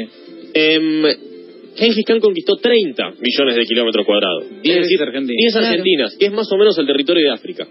Gengis 1.76 2.04
Khan 2.04 2.20
conquistó 2.20 2.56
30 2.56 3.14
millones 3.20 3.56
de 3.56 3.64
kilómetros 3.64 4.04
cuadrados. 4.06 4.44
Diez 4.62 4.76
es 4.76 4.82
decir, 4.82 5.02
Argentinas. 5.02 5.36
10 5.38 5.52
Claro. 5.52 5.66
Argentinas, 5.66 6.16
que 6.18 6.26
es 6.26 6.32
más 6.32 6.50
o 6.52 6.56
menos 6.56 6.78
el 6.78 6.86
territorio 6.86 7.24
de 7.24 7.30
África. 7.32 7.66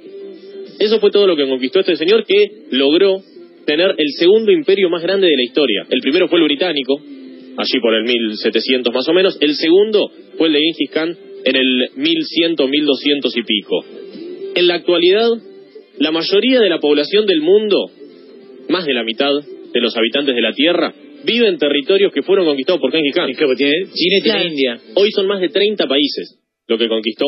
Eso 0.79 0.99
fue 0.99 1.11
todo 1.11 1.27
lo 1.27 1.35
que 1.35 1.47
conquistó 1.47 1.81
este 1.81 1.95
señor 1.95 2.25
que 2.25 2.65
logró 2.71 3.17
tener 3.65 3.93
el 3.97 4.11
segundo 4.17 4.51
imperio 4.51 4.89
más 4.89 5.03
grande 5.03 5.27
de 5.27 5.35
la 5.35 5.43
historia. 5.43 5.85
El 5.89 5.99
primero 5.99 6.27
fue 6.27 6.39
el 6.39 6.45
británico, 6.45 6.95
allí 6.99 7.79
por 7.81 7.93
el 7.93 8.03
1700 8.03 8.93
más 8.93 9.07
o 9.07 9.13
menos. 9.13 9.37
El 9.41 9.53
segundo 9.55 10.09
fue 10.37 10.47
el 10.47 10.53
de 10.53 10.59
Gengis 10.59 10.89
Khan 10.91 11.17
en 11.45 11.55
el 11.55 11.89
1100, 11.95 12.55
1200 12.69 13.37
y 13.37 13.43
pico. 13.43 13.85
En 14.55 14.67
la 14.67 14.75
actualidad, 14.75 15.29
la 15.99 16.11
mayoría 16.11 16.61
de 16.61 16.69
la 16.69 16.79
población 16.79 17.25
del 17.25 17.41
mundo, 17.41 17.91
más 18.69 18.85
de 18.85 18.93
la 18.93 19.03
mitad 19.03 19.31
de 19.73 19.81
los 19.81 19.95
habitantes 19.95 20.33
de 20.35 20.41
la 20.41 20.53
Tierra, 20.53 20.93
vive 21.23 21.47
en 21.47 21.57
territorios 21.57 22.11
que 22.13 22.21
fueron 22.23 22.45
conquistados 22.45 22.81
por 22.81 22.91
Gengis 22.91 23.13
Khan. 23.13 23.31
Claro, 23.33 23.55
tiene, 23.55 23.73
China 23.93 24.17
y 24.17 24.21
tiene 24.21 24.37
Claro. 24.39 24.47
India. 24.47 24.79
Hoy 24.95 25.09
son 25.11 25.27
más 25.27 25.41
de 25.41 25.49
30 25.49 25.87
países 25.87 26.39
lo 26.69 26.77
que 26.77 26.87
conquistó, 26.87 27.25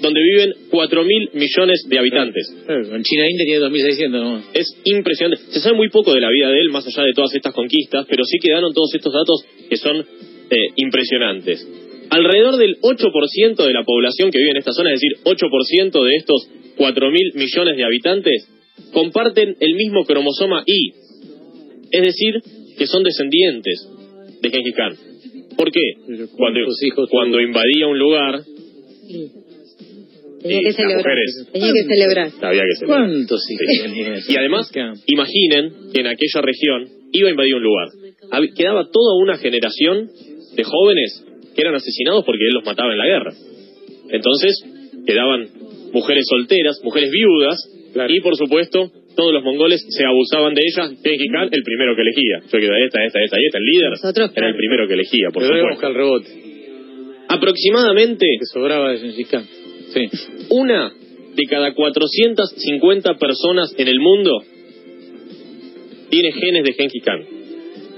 donde 0.00 0.20
viven 0.22 0.52
4 0.70 1.04
mil 1.04 1.28
millones 1.34 1.82
de 1.88 1.98
habitantes. 1.98 2.54
Claro, 2.64 2.88
con 2.88 3.02
China 3.02 3.24
e 3.26 3.30
India 3.32 3.44
tiene 3.44 3.64
2.600 3.66 4.10
nomás. 4.10 4.44
Es 4.54 4.80
impresionante. 4.84 5.42
Se 5.50 5.58
sabe 5.58 5.74
muy 5.74 5.88
poco 5.88 6.14
de 6.14 6.20
la 6.20 6.30
vida 6.30 6.50
de 6.50 6.60
él, 6.60 6.70
más 6.70 6.86
allá 6.86 7.02
de 7.02 7.12
todas 7.12 7.34
estas 7.34 7.52
conquistas, 7.52 8.06
pero 8.08 8.22
sí 8.24 8.38
quedaron 8.40 8.72
todos 8.72 8.94
estos 8.94 9.12
datos 9.12 9.44
que 9.68 9.76
son 9.76 9.98
eh, 9.98 10.56
impresionantes. 10.76 11.66
Alrededor 12.10 12.58
del 12.58 12.76
8% 12.80 13.56
de 13.66 13.72
la 13.72 13.82
población 13.82 14.30
que 14.30 14.38
vive 14.38 14.52
en 14.52 14.56
esta 14.58 14.72
zona, 14.72 14.92
es 14.92 15.00
decir, 15.00 15.16
8% 15.24 16.04
de 16.04 16.16
estos 16.16 16.48
4 16.76 17.10
mil 17.10 17.32
millones 17.34 17.76
de 17.76 17.84
habitantes, 17.84 18.48
comparten 18.92 19.56
el 19.58 19.74
mismo 19.74 20.04
cromosoma 20.04 20.62
Y. 20.64 20.92
Es 21.90 22.02
decir, 22.02 22.40
que 22.80 22.86
son 22.86 23.02
descendientes 23.04 23.76
de 24.40 24.48
Gengis 24.48 24.74
Khan. 24.74 24.96
¿Por 25.54 25.70
qué? 25.70 25.80
Cuando, 26.06 26.28
¿cuántos 26.34 26.82
hijos 26.82 27.10
cuando 27.10 27.38
invadía 27.38 27.86
un 27.86 27.98
lugar, 27.98 28.40
Sí. 29.06 29.28
Tenía 30.40 30.60
que 30.62 30.72
celebrar. 30.72 30.98
mujeres. 31.04 31.48
Tenía 31.52 31.72
que 31.74 31.82
celebrar. 31.84 32.30
había 32.40 32.62
que 32.62 32.74
celebrar. 32.78 33.00
¿Cuántos 33.10 33.50
hijos 33.50 33.66
Sí. 33.68 33.82
tenía 33.82 34.14
ese 34.14 34.32
Y 34.32 34.36
además, 34.36 34.72
imaginen 35.06 35.72
que 35.92 36.00
en 36.00 36.06
aquella 36.06 36.40
región 36.40 36.88
iba 37.12 37.28
a 37.28 37.30
invadir 37.32 37.54
un 37.56 37.62
lugar. 37.62 37.88
Quedaba 38.56 38.88
toda 38.90 39.16
una 39.20 39.36
generación 39.36 40.08
de 40.56 40.64
jóvenes 40.64 41.22
que 41.54 41.60
eran 41.60 41.74
asesinados 41.74 42.24
porque 42.24 42.44
él 42.48 42.54
los 42.54 42.64
mataba 42.64 42.90
en 42.92 42.98
la 42.98 43.04
guerra. 43.06 43.32
Entonces, 44.08 44.64
quedaban 45.06 45.48
mujeres 45.92 46.24
solteras, 46.30 46.80
mujeres 46.82 47.10
viudas, 47.10 47.58
Claro. 47.92 48.10
y 48.14 48.20
por 48.20 48.36
supuesto, 48.36 48.90
todos 49.20 49.34
los 49.34 49.44
mongoles 49.44 49.84
se 49.86 50.02
abusaban 50.06 50.54
de 50.54 50.62
ellas. 50.64 50.96
Gengis 51.04 51.30
Khan, 51.30 51.48
el 51.52 51.62
primero 51.62 51.94
que 51.94 52.00
elegía. 52.00 52.40
Yo 52.40 52.58
quiero 52.58 52.74
esta, 52.86 53.04
esta, 53.04 53.20
esta 53.22 53.36
y 53.38 53.44
esta. 53.44 53.58
El 53.58 53.64
líder 53.64 53.90
Nosotros, 53.90 54.32
era 54.34 54.48
el 54.48 54.56
primero 54.56 54.88
que 54.88 54.94
elegía, 54.94 55.28
por 55.30 55.42
supuesto. 55.44 55.86
al 55.86 55.94
rebote, 55.94 56.30
Aproximadamente 57.28 58.26
que 58.38 58.46
sobraba 58.46 58.92
de 58.92 58.98
Gengis 58.98 59.28
Khan. 59.28 59.44
Sí. 59.92 60.08
una 60.50 60.90
de 61.36 61.44
cada 61.50 61.74
450 61.74 63.14
personas 63.18 63.74
en 63.76 63.88
el 63.88 64.00
mundo 64.00 64.42
tiene 66.08 66.32
genes 66.32 66.64
de 66.64 66.72
Gengis 66.72 67.04
Khan. 67.04 67.20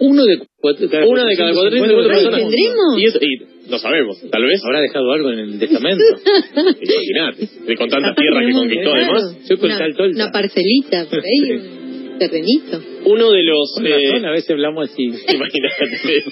Uno 0.00 0.24
de 0.24 0.38
cuatro, 0.60 0.88
cada 0.90 1.06
Una 1.06 1.24
de 1.24 1.36
cada 1.36 1.52
450 1.52 1.94
450 1.94 2.08
personas. 2.08 2.40
¿Tendremos? 2.40 2.98
Y, 2.98 3.04
eso, 3.04 3.18
y 3.22 3.51
no 3.68 3.78
sabemos, 3.78 4.18
tal 4.30 4.44
vez. 4.44 4.60
Habrá 4.64 4.80
dejado 4.80 5.12
algo 5.12 5.30
en 5.30 5.38
el 5.38 5.58
testamento. 5.58 6.02
Imagínate, 6.56 7.48
de 7.66 7.76
con 7.76 7.88
tanta 7.88 8.14
tierra 8.14 8.44
que 8.46 8.52
conquistó 8.52 8.90
claro, 8.92 9.12
además. 9.14 9.48
Yo 9.48 9.56
con 9.58 9.66
una, 9.70 9.78
tal 9.78 9.96
tolta. 9.96 10.16
una 10.24 10.32
parcelita 10.32 11.04
por 11.08 11.18
ahí, 11.20 11.50
un 11.50 12.18
terrenito. 12.18 12.80
Uno 13.06 13.30
de 13.30 13.42
los. 13.44 13.72
Con 13.74 13.86
eh, 13.86 13.90
razón, 14.10 14.24
a 14.26 14.30
veces 14.32 14.50
hablamos 14.50 14.90
así. 14.90 15.04
Imagínate. 15.34 16.24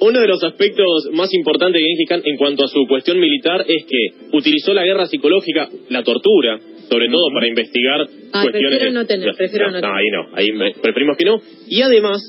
Uno 0.00 0.20
de 0.20 0.26
los 0.28 0.42
aspectos 0.44 1.08
más 1.12 1.32
importantes 1.34 1.80
de 1.80 1.86
Gengis 1.86 2.08
Khan 2.08 2.22
en 2.24 2.36
cuanto 2.36 2.64
a 2.64 2.68
su 2.68 2.84
cuestión 2.88 3.18
militar 3.18 3.64
es 3.66 3.84
que 3.86 4.36
utilizó 4.36 4.74
la 4.74 4.84
guerra 4.84 5.06
psicológica, 5.06 5.68
la 5.88 6.02
tortura, 6.02 6.58
sobre 6.90 7.08
todo 7.08 7.28
para 7.32 7.48
investigar 7.48 8.00
Ah, 8.32 8.42
cuestiones. 8.42 8.70
prefiero 8.70 8.92
no 8.92 9.06
tener, 9.06 9.34
prefiero 9.36 9.70
no 9.70 9.80
tener. 9.80 9.90
ahí 9.90 10.04
no, 10.12 10.36
ahí 10.36 10.52
me- 10.52 10.74
preferimos 10.74 11.16
que 11.16 11.24
no. 11.24 11.40
Y 11.68 11.80
además, 11.82 12.20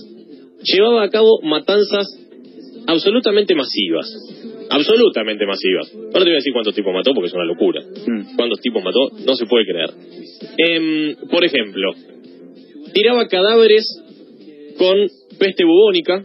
llevaba 0.64 1.04
a 1.04 1.10
cabo 1.10 1.42
matanzas 1.44 2.08
absolutamente 2.88 3.56
masivas. 3.56 4.08
Absolutamente 4.70 5.46
masivas. 5.46 5.92
Ahora 5.94 6.20
te 6.20 6.26
voy 6.26 6.32
a 6.32 6.36
decir 6.36 6.54
cuántos 6.54 6.76
tipos 6.76 6.94
mató 6.94 7.14
porque 7.14 7.28
es 7.28 7.34
una 7.34 7.46
locura. 7.46 7.82
Mm. 7.82 8.36
¿Cuántos 8.36 8.60
tipos 8.62 8.84
mató? 8.84 9.10
No 9.26 9.36
se 9.36 9.46
puede 9.46 9.66
creer. 9.66 9.90
Em, 10.58 11.16
por 11.30 11.44
ejemplo, 11.46 11.94
tiraba 12.94 13.28
cadáveres 13.28 13.86
con 14.78 14.96
peste 15.40 15.64
bubónica, 15.64 16.24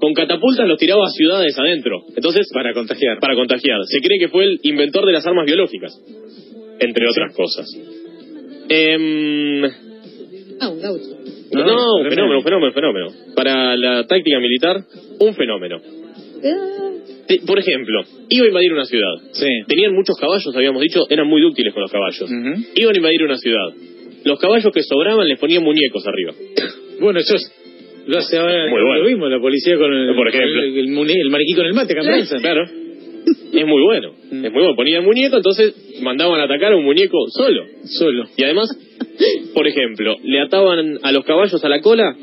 con 0.00 0.12
catapultas 0.12 0.68
los 0.68 0.78
tiraba 0.78 1.06
a 1.06 1.10
ciudades 1.10 1.58
adentro. 1.58 2.02
Entonces, 2.16 2.46
Para 2.52 2.72
contagiar. 2.74 3.18
para 3.20 3.34
contagiar. 3.34 3.78
Se 3.86 4.00
cree 4.00 4.18
que 4.18 4.28
fue 4.28 4.44
el 4.44 4.58
inventor 4.62 5.06
de 5.06 5.12
las 5.12 5.26
armas 5.26 5.46
biológicas, 5.46 5.98
entre 6.80 7.08
otras 7.08 7.34
cosas. 7.34 7.66
Em, 8.68 9.62
un 10.60 10.80
gaucho. 10.80 11.16
no, 11.52 11.64
No, 11.66 11.94
un 12.02 12.08
fenómeno, 12.08 12.38
un 12.38 12.44
fenómeno, 12.44 12.66
un 12.68 12.72
fenómeno. 12.74 13.06
Para 13.36 13.76
la 13.76 14.06
táctica 14.06 14.38
militar, 14.40 14.82
un 15.20 15.34
fenómeno. 15.34 15.80
Ah, 16.44 16.90
Te- 17.26 17.40
Por 17.46 17.58
ejemplo, 17.58 18.02
iba 18.28 18.44
a 18.44 18.48
invadir 18.48 18.72
una 18.72 18.84
ciudad. 18.84 19.14
Sí. 19.32 19.46
Tenían 19.66 19.94
muchos 19.94 20.16
caballos, 20.18 20.54
habíamos 20.54 20.82
dicho, 20.82 21.06
eran 21.08 21.26
muy 21.26 21.40
dúctiles 21.40 21.72
con 21.72 21.82
los 21.82 21.90
caballos. 21.90 22.22
Ujú. 22.30 22.64
Iban 22.74 22.94
a 22.94 22.98
invadir 22.98 23.22
una 23.22 23.36
ciudad. 23.38 23.72
Los 24.24 24.38
caballos 24.38 24.72
que 24.72 24.82
sobraban 24.82 25.26
les 25.28 25.38
ponían 25.38 25.62
muñecos 25.62 26.06
arriba. 26.06 26.32
Bueno, 27.00 27.18
eso 27.18 27.34
es, 27.34 27.52
lo 28.06 28.18
hace 28.18 28.38
ahora, 28.38 28.70
Muy 28.70 28.80
bueno. 28.80 29.02
lo 29.02 29.06
vimos, 29.08 29.28
la 29.28 29.40
policía 29.40 29.76
con 29.76 29.92
el, 29.92 30.14
Por 30.14 30.28
ejemplo. 30.28 30.62
el, 30.62 30.78
el 30.78 31.10
el 31.10 31.30
maniquí 31.30 31.54
con 31.54 31.66
el 31.66 31.74
mate, 31.74 31.92
Branson. 31.92 32.40
Claro. 32.40 32.64
Es 33.52 33.66
muy 33.66 33.82
bueno. 33.84 34.12
Mm. 34.30 34.44
Es 34.44 34.52
muy 34.52 34.60
bueno. 34.62 34.76
Ponían 34.76 35.04
muñeco, 35.04 35.36
entonces 35.36 35.74
mandaban 36.02 36.40
a 36.40 36.44
atacar 36.44 36.72
a 36.72 36.76
un 36.76 36.84
muñeco 36.84 37.18
solo. 37.30 37.64
Solo. 37.84 38.26
Y 38.36 38.44
además, 38.44 38.68
por 39.54 39.66
ejemplo, 39.66 40.16
le 40.22 40.40
ataban 40.40 40.98
a 41.02 41.12
los 41.12 41.24
caballos 41.24 41.64
a 41.64 41.68
la 41.68 41.80
cola, 41.80 42.14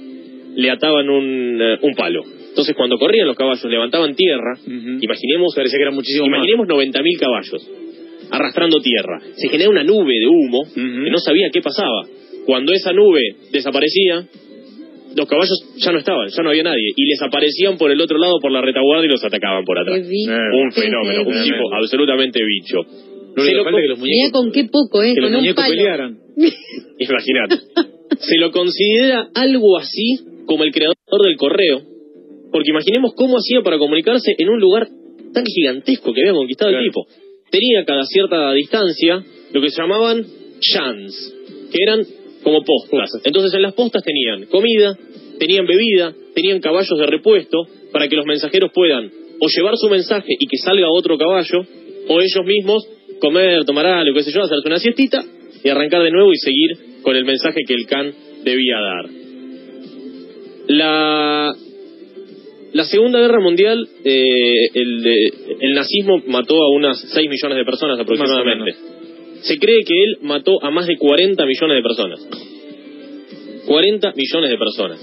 le 0.56 0.70
ataban 0.70 1.10
un, 1.10 1.60
eh, 1.62 1.78
un 1.82 1.94
palo. 1.96 2.24
Entonces, 2.50 2.76
cuando 2.76 2.98
corrían 2.98 3.28
los 3.28 3.38
caballos, 3.38 3.64
levantaban 3.66 4.14
tierra. 4.16 4.58
Imaginemos, 4.68 5.54
Parecía 5.56 5.78
que 5.78 5.84
era 5.84 5.92
muchísimo 5.92 6.28
más. 6.28 6.38
imaginemos 6.40 6.68
90.000 6.68 7.20
caballos 7.20 7.70
arrastrando 8.30 8.80
tierra. 8.80 9.20
Se 9.36 9.50
genera 9.50 9.70
una 9.70 9.84
nube 9.84 10.14
de 10.20 10.28
humo 10.28 10.64
que 10.74 11.10
no 11.10 11.18
sabía 11.20 11.50
qué 11.52 11.62
pasaba. 11.62 12.04
Cuando 12.46 12.74
esa 12.74 12.92
nube 12.94 13.22
desaparecía, 13.52 14.26
los 15.16 15.28
caballos 15.28 15.58
ya 15.78 15.92
no 15.92 16.00
estaban, 16.00 16.28
ya 16.30 16.42
no 16.44 16.50
había 16.50 16.64
nadie. 16.64 16.92
Y 16.96 17.06
les 17.06 17.22
aparecían 17.22 17.78
por 17.78 17.92
el 17.92 18.00
otro 18.02 18.18
lado, 18.18 18.40
por 18.42 18.52
la 18.52 18.62
retaguardia, 18.62 19.08
y 19.08 19.12
los 19.12 19.24
atacaban 19.24 19.64
por 19.66 19.78
atrás. 19.80 20.00
Eh, 20.00 20.30
Un 20.54 20.72
fenómeno, 20.72 21.22
un 21.24 21.44
tipo 21.44 21.74
absolutamente 21.74 22.40
bicho. 22.44 22.78
Los 23.36 23.46
Mirá 23.46 23.64
muñecos, 23.98 24.32
con 24.32 24.52
qué 24.52 24.66
poco, 24.72 25.04
¿eh? 25.04 25.14
que 25.14 25.22
los 25.22 25.30
Con 25.30 25.36
un 25.36 25.42
muñecos 25.42 25.64
palo. 25.64 25.76
pelearan. 25.76 26.18
Imagínate. 27.00 27.56
Se 28.20 28.38
lo 28.38 28.52
considera 28.52 29.30
algo 29.34 29.78
así 29.78 30.20
como 30.46 30.64
el 30.64 30.72
creador 30.72 30.96
del 31.24 31.38
correo, 31.38 31.82
porque 32.52 32.70
imaginemos 32.72 33.14
cómo 33.16 33.38
hacía 33.38 33.62
para 33.62 33.78
comunicarse 33.78 34.34
en 34.38 34.50
un 34.50 34.60
lugar 34.60 34.88
tan 35.34 35.46
gigantesco 35.46 36.14
que 36.14 36.22
había 36.22 36.34
conquistado 36.34 36.72
Claro. 36.72 36.84
el 36.84 36.90
tipo. 36.90 37.08
Tenía 37.50 37.86
cada 37.86 38.04
cierta 38.04 38.52
distancia 38.54 39.24
lo 39.54 39.62
que 39.62 39.70
se 39.70 39.82
llamaban 39.82 40.26
chans, 40.60 41.34
que 41.72 41.84
eran 41.84 42.02
como 42.44 42.64
postas. 42.64 42.92
Postas. 42.92 43.22
Entonces 43.26 43.54
en 43.54 43.62
las 43.62 43.74
postas 43.74 44.04
tenían 44.04 44.46
comida, 44.46 44.98
tenían 45.40 45.66
bebida, 45.66 46.14
tenían 46.36 46.60
caballos 46.60 46.98
de 46.98 47.06
repuesto 47.06 47.58
para 47.92 48.08
que 48.08 48.16
los 48.16 48.26
mensajeros 48.26 48.72
puedan 48.74 49.10
o 49.40 49.48
llevar 49.48 49.74
su 49.76 49.90
mensaje 49.90 50.34
y 50.40 50.46
que 50.48 50.58
salga 50.58 50.88
otro 50.92 51.18
caballo, 51.18 51.66
o 52.08 52.20
ellos 52.22 52.46
mismos 52.46 52.88
comer, 53.20 53.66
tomar 53.66 53.86
algo, 53.88 54.16
qué 54.16 54.24
sé 54.24 54.32
yo, 54.32 54.42
hacerse 54.44 54.68
una 54.68 54.78
siestita 54.78 55.24
y 55.64 55.70
arrancar 55.70 56.04
de 56.04 56.12
nuevo 56.12 56.32
y 56.32 56.38
seguir 56.38 57.02
con 57.02 57.16
el 57.16 57.26
mensaje 57.26 57.62
que 57.68 57.74
el 57.74 57.86
Khan 57.88 58.14
debía 58.44 58.78
dar. 58.80 59.10
La, 60.68 61.52
la 62.74 62.84
Segunda 62.86 63.20
Guerra 63.20 63.42
Mundial, 63.42 63.88
eh, 64.04 64.68
el, 64.74 65.08
el 65.60 65.74
nazismo 65.74 66.22
mató 66.28 66.56
a 66.56 66.70
unas 66.70 67.00
6 67.14 67.30
millones 67.30 67.58
de 67.58 67.66
personas 67.66 68.00
aproximadamente. 68.00 68.74
Se 69.42 69.58
cree 69.58 69.80
que 69.86 70.04
él 70.04 70.18
mató 70.22 70.64
a 70.64 70.70
más 70.70 70.88
de 70.88 70.98
40 70.98 71.46
millones 71.46 71.78
de 71.78 71.82
personas. 71.82 72.20
40 73.66 74.14
millones 74.16 74.50
de 74.50 74.58
personas. 74.58 75.00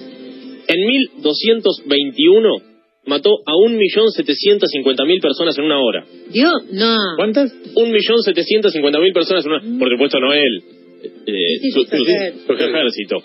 En 0.68 0.86
1221 0.86 2.77
mató 3.08 3.30
a 3.44 3.52
1.750.000 3.52 5.20
personas 5.20 5.58
en 5.58 5.64
una 5.64 5.80
hora. 5.80 6.04
Dios, 6.30 6.52
no. 6.72 6.96
¿Cuántas? 7.16 7.50
1.750.000 7.74 9.12
personas 9.14 9.44
en 9.46 9.52
una 9.52 9.78
Por 9.78 9.90
supuesto, 9.90 10.20
no 10.20 10.32
él. 10.32 10.62
eh, 11.02 11.58
Sí, 11.60 11.70
sí, 11.70 11.70
su, 11.72 11.84
su 11.84 12.52
ejército. 12.52 13.16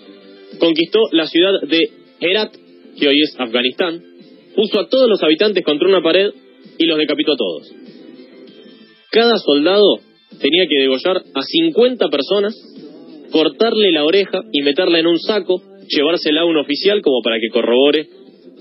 Conquistó 0.59 0.99
la 1.11 1.27
ciudad 1.27 1.61
de 1.67 1.89
Herat, 2.19 2.53
que 2.99 3.07
hoy 3.07 3.21
es 3.21 3.35
Afganistán. 3.37 4.01
Puso 4.55 4.79
a 4.79 4.87
todos 4.87 5.09
los 5.09 5.21
habitantes 5.21 5.63
contra 5.63 5.87
una 5.87 6.01
pared 6.01 6.29
y 6.77 6.85
los 6.85 6.97
decapitó 6.97 7.33
a 7.33 7.37
todos. 7.37 7.71
Cada 9.11 9.37
soldado 9.37 9.97
tenía 10.39 10.65
que 10.67 10.79
degollar 10.79 11.17
a 11.35 11.41
50 11.41 12.07
personas, 12.09 12.55
cortarle 13.31 13.91
la 13.91 14.05
oreja 14.05 14.41
y 14.51 14.61
meterla 14.61 14.99
en 14.99 15.07
un 15.07 15.19
saco, 15.19 15.61
llevársela 15.87 16.41
a 16.41 16.45
un 16.45 16.57
oficial 16.57 17.01
como 17.01 17.21
para 17.23 17.37
que 17.39 17.49
corrobore 17.49 18.07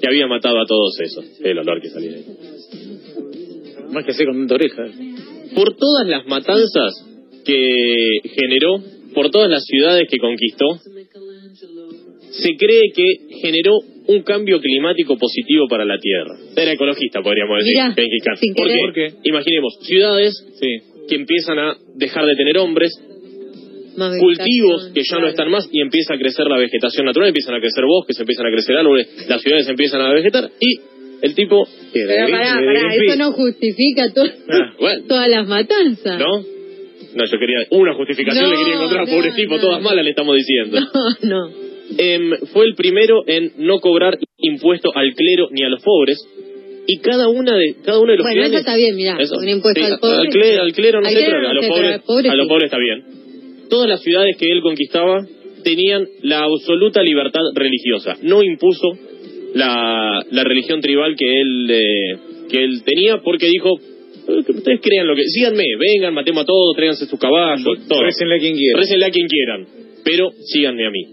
que 0.03 0.09
había 0.09 0.27
matado 0.27 0.61
a 0.61 0.67
todos 0.67 0.99
esos. 1.01 1.41
El 1.43 1.59
olor 1.59 1.81
que 1.81 1.89
salía 1.89 2.11
ahí. 2.17 2.25
Más 3.93 4.05
que 4.05 4.11
hacer 4.11 4.27
con 4.27 4.37
tanta 4.39 4.55
oreja. 4.57 4.83
por 5.55 5.77
todas 5.77 6.07
las 6.09 6.27
matanzas 6.27 6.93
que 7.45 8.19
generó, 8.35 8.77
por 9.15 9.31
todas 9.31 9.49
las 9.51 9.65
ciudades 9.65 10.09
que 10.11 10.19
conquistó, 10.19 10.67
se 12.31 12.57
cree 12.57 12.91
que 12.95 13.37
generó 13.43 13.73
un 14.09 14.23
cambio 14.23 14.61
climático 14.61 15.17
positivo 15.19 15.67
para 15.69 15.85
la 15.85 15.99
Tierra. 15.99 16.35
Era 16.57 16.73
ecologista, 16.73 17.23
podríamos 17.23 17.59
decir. 17.59 17.75
Mirá, 17.75 17.93
Genghis 17.95 18.23
Khan. 18.25 18.37
sin 18.39 18.55
¿Por 18.55 18.69
qué? 18.69 18.77
¿Por 18.79 18.93
qué? 18.95 19.09
Imaginemos, 19.29 19.75
ciudades 19.83 20.35
Sí. 20.59 21.07
que 21.09 21.15
empiezan 21.17 21.59
a 21.59 21.77
dejar 21.95 22.27
de 22.27 22.35
tener 22.35 22.59
hombres, 22.59 22.91
cultivos 23.97 24.91
que 24.95 25.03
ya 25.03 25.19
no 25.19 25.29
están 25.29 25.51
más 25.51 25.69
y 25.73 25.81
empieza 25.81 26.15
a 26.15 26.19
crecer 26.19 26.47
la 26.47 26.59
vegetación 26.59 27.07
natural, 27.07 27.29
empiezan 27.29 27.55
a 27.55 27.61
crecer 27.61 27.85
bosques, 27.87 28.19
empiezan 28.19 28.47
a 28.47 28.51
crecer 28.51 28.77
árboles, 28.77 29.09
las 29.29 29.41
ciudades 29.43 29.69
empiezan 29.69 30.01
a 30.01 30.13
vegetar 30.13 30.51
y 30.61 30.81
el 31.23 31.35
tipo, 31.35 31.65
Pero 31.93 32.09
pará, 32.31 32.55
pará, 32.55 32.95
eso 32.97 33.17
no 33.17 33.33
justifica 33.33 34.11
to- 34.13 34.25
Ah, 34.49 34.75
bueno, 34.81 35.03
todas 35.09 35.29
las 35.29 35.47
matanzas. 35.47 36.19
¿no? 36.19 36.41
No, 37.15 37.25
yo 37.27 37.39
quería 37.39 37.59
una 37.71 37.95
justificación, 37.95 38.45
No, 38.45 38.51
le 38.51 38.57
quería 38.57 38.75
encontrar, 38.75 39.07
no, 39.07 39.15
pobre 39.15 39.33
tipo, 39.33 39.55
no. 39.57 39.61
todas 39.61 39.83
malas 39.83 40.05
le 40.05 40.11
estamos 40.11 40.37
diciendo. 40.37 40.79
No, 41.23 41.47
no. 41.47 41.51
Em, 41.99 42.31
fue 42.53 42.65
el 42.65 42.75
primero 42.75 43.23
en 43.27 43.53
no 43.59 43.79
cobrar 43.81 44.19
impuesto 44.39 44.91
al 44.95 45.13
clero 45.15 45.49
ni 45.51 45.63
a 45.63 45.69
los 45.69 45.83
pobres. 45.83 46.19
Y 46.87 46.99
cada 47.01 47.29
una 47.29 47.55
de 47.57 47.77
cada 47.85 48.01
uno 48.01 48.11
de 48.13 48.19
los 48.19 48.25
Bueno, 48.27 48.43
eso 48.45 48.57
está 48.57 48.75
bien, 48.77 48.97
mirá, 48.97 49.17
Eso. 49.21 49.37
un 49.37 49.49
impuesto 49.49 49.81
Sí, 49.85 49.93
al 49.93 49.99
pobre. 50.01 50.17
Al 50.17 50.29
clero, 50.31 50.63
al 50.63 50.73
clero 50.73 51.01
no 51.03 51.09
sé, 51.09 51.15
pero 51.25 51.49
a 51.49 51.53
los 51.55 51.67
pobres, 51.67 52.01
a 52.31 52.35
los 52.35 52.49
pobres 52.49 52.65
está 52.65 52.79
bien. 52.79 53.05
Todas 53.73 53.89
las 53.89 54.03
ciudades 54.03 54.37
que 54.37 54.53
él 54.53 54.61
conquistaba 54.61 55.25
tenían 55.65 56.07
la 56.21 56.45
absoluta 56.45 57.03
libertad 57.03 57.41
religiosa. 57.55 58.19
No 58.21 58.43
impuso 58.43 58.87
la, 59.55 60.21
la 60.31 60.45
religión 60.45 60.83
tribal 60.83 61.17
que 61.17 61.41
él 61.41 61.71
eh, 61.71 62.19
que 62.51 62.65
él 62.65 62.83
tenía 62.85 63.23
porque 63.25 63.47
dijo 63.47 63.71
"Eh, 64.29 64.45
ustedes 64.47 64.79
crean 64.83 65.07
lo 65.07 65.17
que 65.17 65.23
síganme, 65.25 65.65
vengan, 65.81 66.13
matemos 66.13 66.43
a 66.43 66.47
todos, 66.47 66.77
tráiganse 66.77 67.07
sus 67.07 67.19
caballos, 67.19 67.65
todo. 67.89 68.03
Récenle 68.03 68.35
a 68.35 68.39
quien 68.41 68.57
quiera. 68.59 68.79
Récenle 68.79 69.07
a 69.07 69.11
quien 69.11 69.27
quieran, 69.27 69.67
pero 70.05 70.29
síganme 70.53 70.87
a 70.87 70.91
mí. 70.91 71.07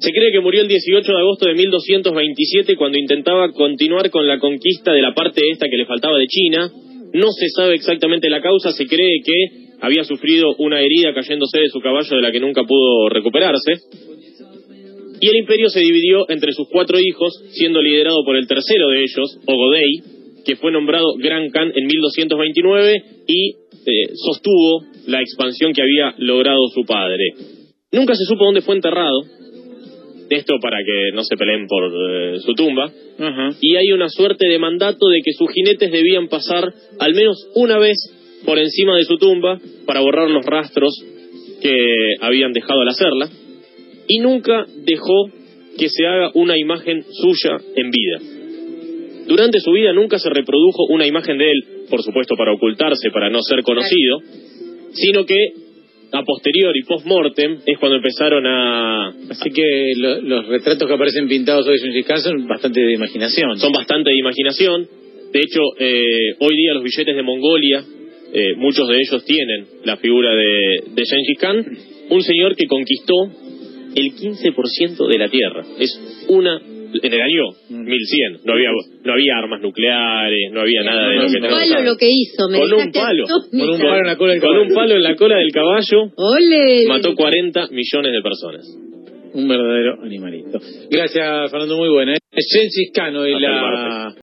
Se 0.00 0.10
cree 0.10 0.32
que 0.32 0.40
murió 0.40 0.62
el 0.62 0.68
18 0.68 1.12
de 1.12 1.18
agosto 1.20 1.46
de 1.46 1.54
1227 1.54 2.74
cuando 2.74 2.98
intentaba 2.98 3.52
continuar 3.52 4.10
con 4.10 4.26
la 4.26 4.40
conquista 4.40 4.92
de 4.92 5.00
la 5.00 5.14
parte 5.14 5.42
esta 5.52 5.68
que 5.70 5.76
le 5.76 5.86
faltaba 5.86 6.18
de 6.18 6.26
China. 6.26 6.72
No 7.14 7.30
se 7.30 7.48
sabe 7.50 7.76
exactamente 7.76 8.28
la 8.28 8.42
causa, 8.42 8.72
se 8.72 8.84
cree 8.86 9.20
que 9.24 9.65
había 9.80 10.04
sufrido 10.04 10.54
una 10.58 10.80
herida 10.80 11.14
cayéndose 11.14 11.60
de 11.60 11.68
su 11.68 11.80
caballo 11.80 12.16
de 12.16 12.22
la 12.22 12.32
que 12.32 12.40
nunca 12.40 12.62
pudo 12.64 13.08
recuperarse. 13.08 13.74
Y 15.20 15.28
el 15.28 15.36
imperio 15.36 15.68
se 15.68 15.80
dividió 15.80 16.28
entre 16.28 16.52
sus 16.52 16.68
cuatro 16.70 16.98
hijos, 17.00 17.32
siendo 17.52 17.80
liderado 17.80 18.24
por 18.24 18.36
el 18.36 18.46
tercero 18.46 18.88
de 18.88 19.00
ellos, 19.00 19.38
Ogodei, 19.46 20.16
que 20.44 20.56
fue 20.56 20.70
nombrado 20.70 21.14
Gran 21.18 21.50
Khan 21.50 21.72
en 21.74 21.86
1229 21.86 23.02
y 23.26 23.50
eh, 23.50 24.08
sostuvo 24.14 24.84
la 25.06 25.20
expansión 25.20 25.72
que 25.72 25.82
había 25.82 26.14
logrado 26.18 26.68
su 26.74 26.84
padre. 26.84 27.24
Nunca 27.92 28.14
se 28.14 28.24
supo 28.24 28.44
dónde 28.44 28.60
fue 28.60 28.74
enterrado, 28.74 29.22
esto 30.28 30.54
para 30.60 30.78
que 30.78 31.14
no 31.14 31.22
se 31.22 31.36
peleen 31.36 31.66
por 31.66 31.84
eh, 31.84 32.38
su 32.40 32.52
tumba, 32.54 32.92
y 33.60 33.76
hay 33.76 33.92
una 33.92 34.08
suerte 34.08 34.46
de 34.46 34.58
mandato 34.58 35.08
de 35.08 35.22
que 35.22 35.32
sus 35.32 35.50
jinetes 35.50 35.90
debían 35.90 36.28
pasar 36.28 36.72
al 36.98 37.14
menos 37.14 37.48
una 37.54 37.78
vez 37.78 37.96
por 38.44 38.58
encima 38.58 38.96
de 38.96 39.04
su 39.04 39.16
tumba 39.18 39.58
para 39.86 40.00
borrar 40.00 40.28
los 40.30 40.44
rastros 40.44 40.92
que 41.62 41.74
habían 42.20 42.52
dejado 42.52 42.80
al 42.82 42.88
hacerla, 42.88 43.28
y 44.08 44.18
nunca 44.20 44.64
dejó 44.84 45.30
que 45.78 45.88
se 45.88 46.06
haga 46.06 46.30
una 46.34 46.56
imagen 46.58 47.04
suya 47.10 47.56
en 47.74 47.90
vida. 47.90 48.18
Durante 49.26 49.60
su 49.60 49.72
vida 49.72 49.92
nunca 49.92 50.18
se 50.18 50.30
reprodujo 50.30 50.84
una 50.90 51.06
imagen 51.06 51.38
de 51.38 51.50
él, 51.50 51.64
por 51.90 52.02
supuesto 52.02 52.34
para 52.36 52.52
ocultarse, 52.52 53.10
para 53.10 53.28
no 53.30 53.40
ser 53.42 53.62
conocido, 53.62 54.18
sino 54.92 55.24
que 55.24 55.36
a 56.12 56.22
posteriori, 56.22 56.82
post-mortem, 56.86 57.58
es 57.66 57.78
cuando 57.80 57.96
empezaron 57.96 58.46
a, 58.46 59.08
Así 59.28 59.50
que 59.50 59.92
lo- 59.96 60.20
los 60.22 60.46
retratos 60.46 60.86
que 60.86 60.94
aparecen 60.94 61.26
pintados 61.28 61.66
hoy 61.66 61.76
en 61.82 62.02
Khan 62.04 62.20
son 62.20 62.46
bastante 62.46 62.80
de 62.80 62.92
imaginación. 62.94 63.58
son 63.58 63.72
bastante 63.72 64.10
de 64.10 64.16
imaginación. 64.18 64.86
De 65.32 65.40
hecho, 65.40 65.60
eh, 65.80 66.34
hoy 66.38 66.56
día 66.56 66.74
los 66.74 66.84
billetes 66.84 67.16
de 67.16 67.22
Mongolia, 67.22 67.84
eh, 68.32 68.54
muchos 68.56 68.88
de 68.88 68.96
ellos 68.96 69.24
tienen 69.24 69.66
la 69.84 69.96
figura 69.96 70.34
de, 70.34 70.92
de 70.94 71.02
Gengis 71.06 71.38
Khan, 71.38 71.64
un 72.10 72.22
señor 72.22 72.54
que 72.56 72.66
conquistó 72.66 73.14
el 73.94 74.12
15% 74.12 75.08
de 75.08 75.18
la 75.18 75.28
Tierra. 75.28 75.64
Es 75.78 76.24
una... 76.28 76.60
En 77.02 77.12
el 77.12 77.20
año 77.20 77.42
Mm. 77.68 77.84
1100 77.84 78.40
no 78.44 78.52
había, 78.54 78.70
no 79.04 79.12
había 79.12 79.36
armas 79.36 79.60
nucleares, 79.60 80.50
no 80.52 80.60
había 80.60 80.82
nada 80.84 81.08
de 81.08 81.16
Con 81.16 81.16
lo 81.16 81.20
que 81.20 81.26
un 81.26 81.32
tenemos 81.42 81.58
palo 81.58 81.74
ahora. 81.74 81.84
lo 81.90 81.96
que 81.96 82.08
hizo. 82.10 82.48
Me 82.48 82.58
Con 82.58 82.72
un 82.74 82.92
palo. 82.92 83.24
Con 83.26 83.70
un 83.70 83.78
palo 83.80 83.98
en 83.98 84.06
la 84.06 84.16
cola 84.16 84.32
del 84.32 84.40
Con 84.40 84.48
caballo. 84.50 84.62
un 84.68 84.74
palo 84.74 84.94
en 84.94 85.02
la 85.02 85.16
cola 85.16 85.36
del 85.36 85.50
caballo 85.52 86.12
Ole. 86.16 86.86
mató 86.86 87.14
40 87.16 87.68
millones 87.72 88.12
de 88.12 88.22
personas. 88.22 88.78
Un 89.34 89.48
verdadero 89.48 90.00
animalito. 90.02 90.58
Gracias, 90.88 91.50
Fernando, 91.50 91.76
muy 91.76 91.88
buena. 91.90 92.14
¿eh? 92.14 92.18
Gengis 92.32 92.92
Khan 92.94 93.16
el 93.16 93.42
la... 93.42 94.14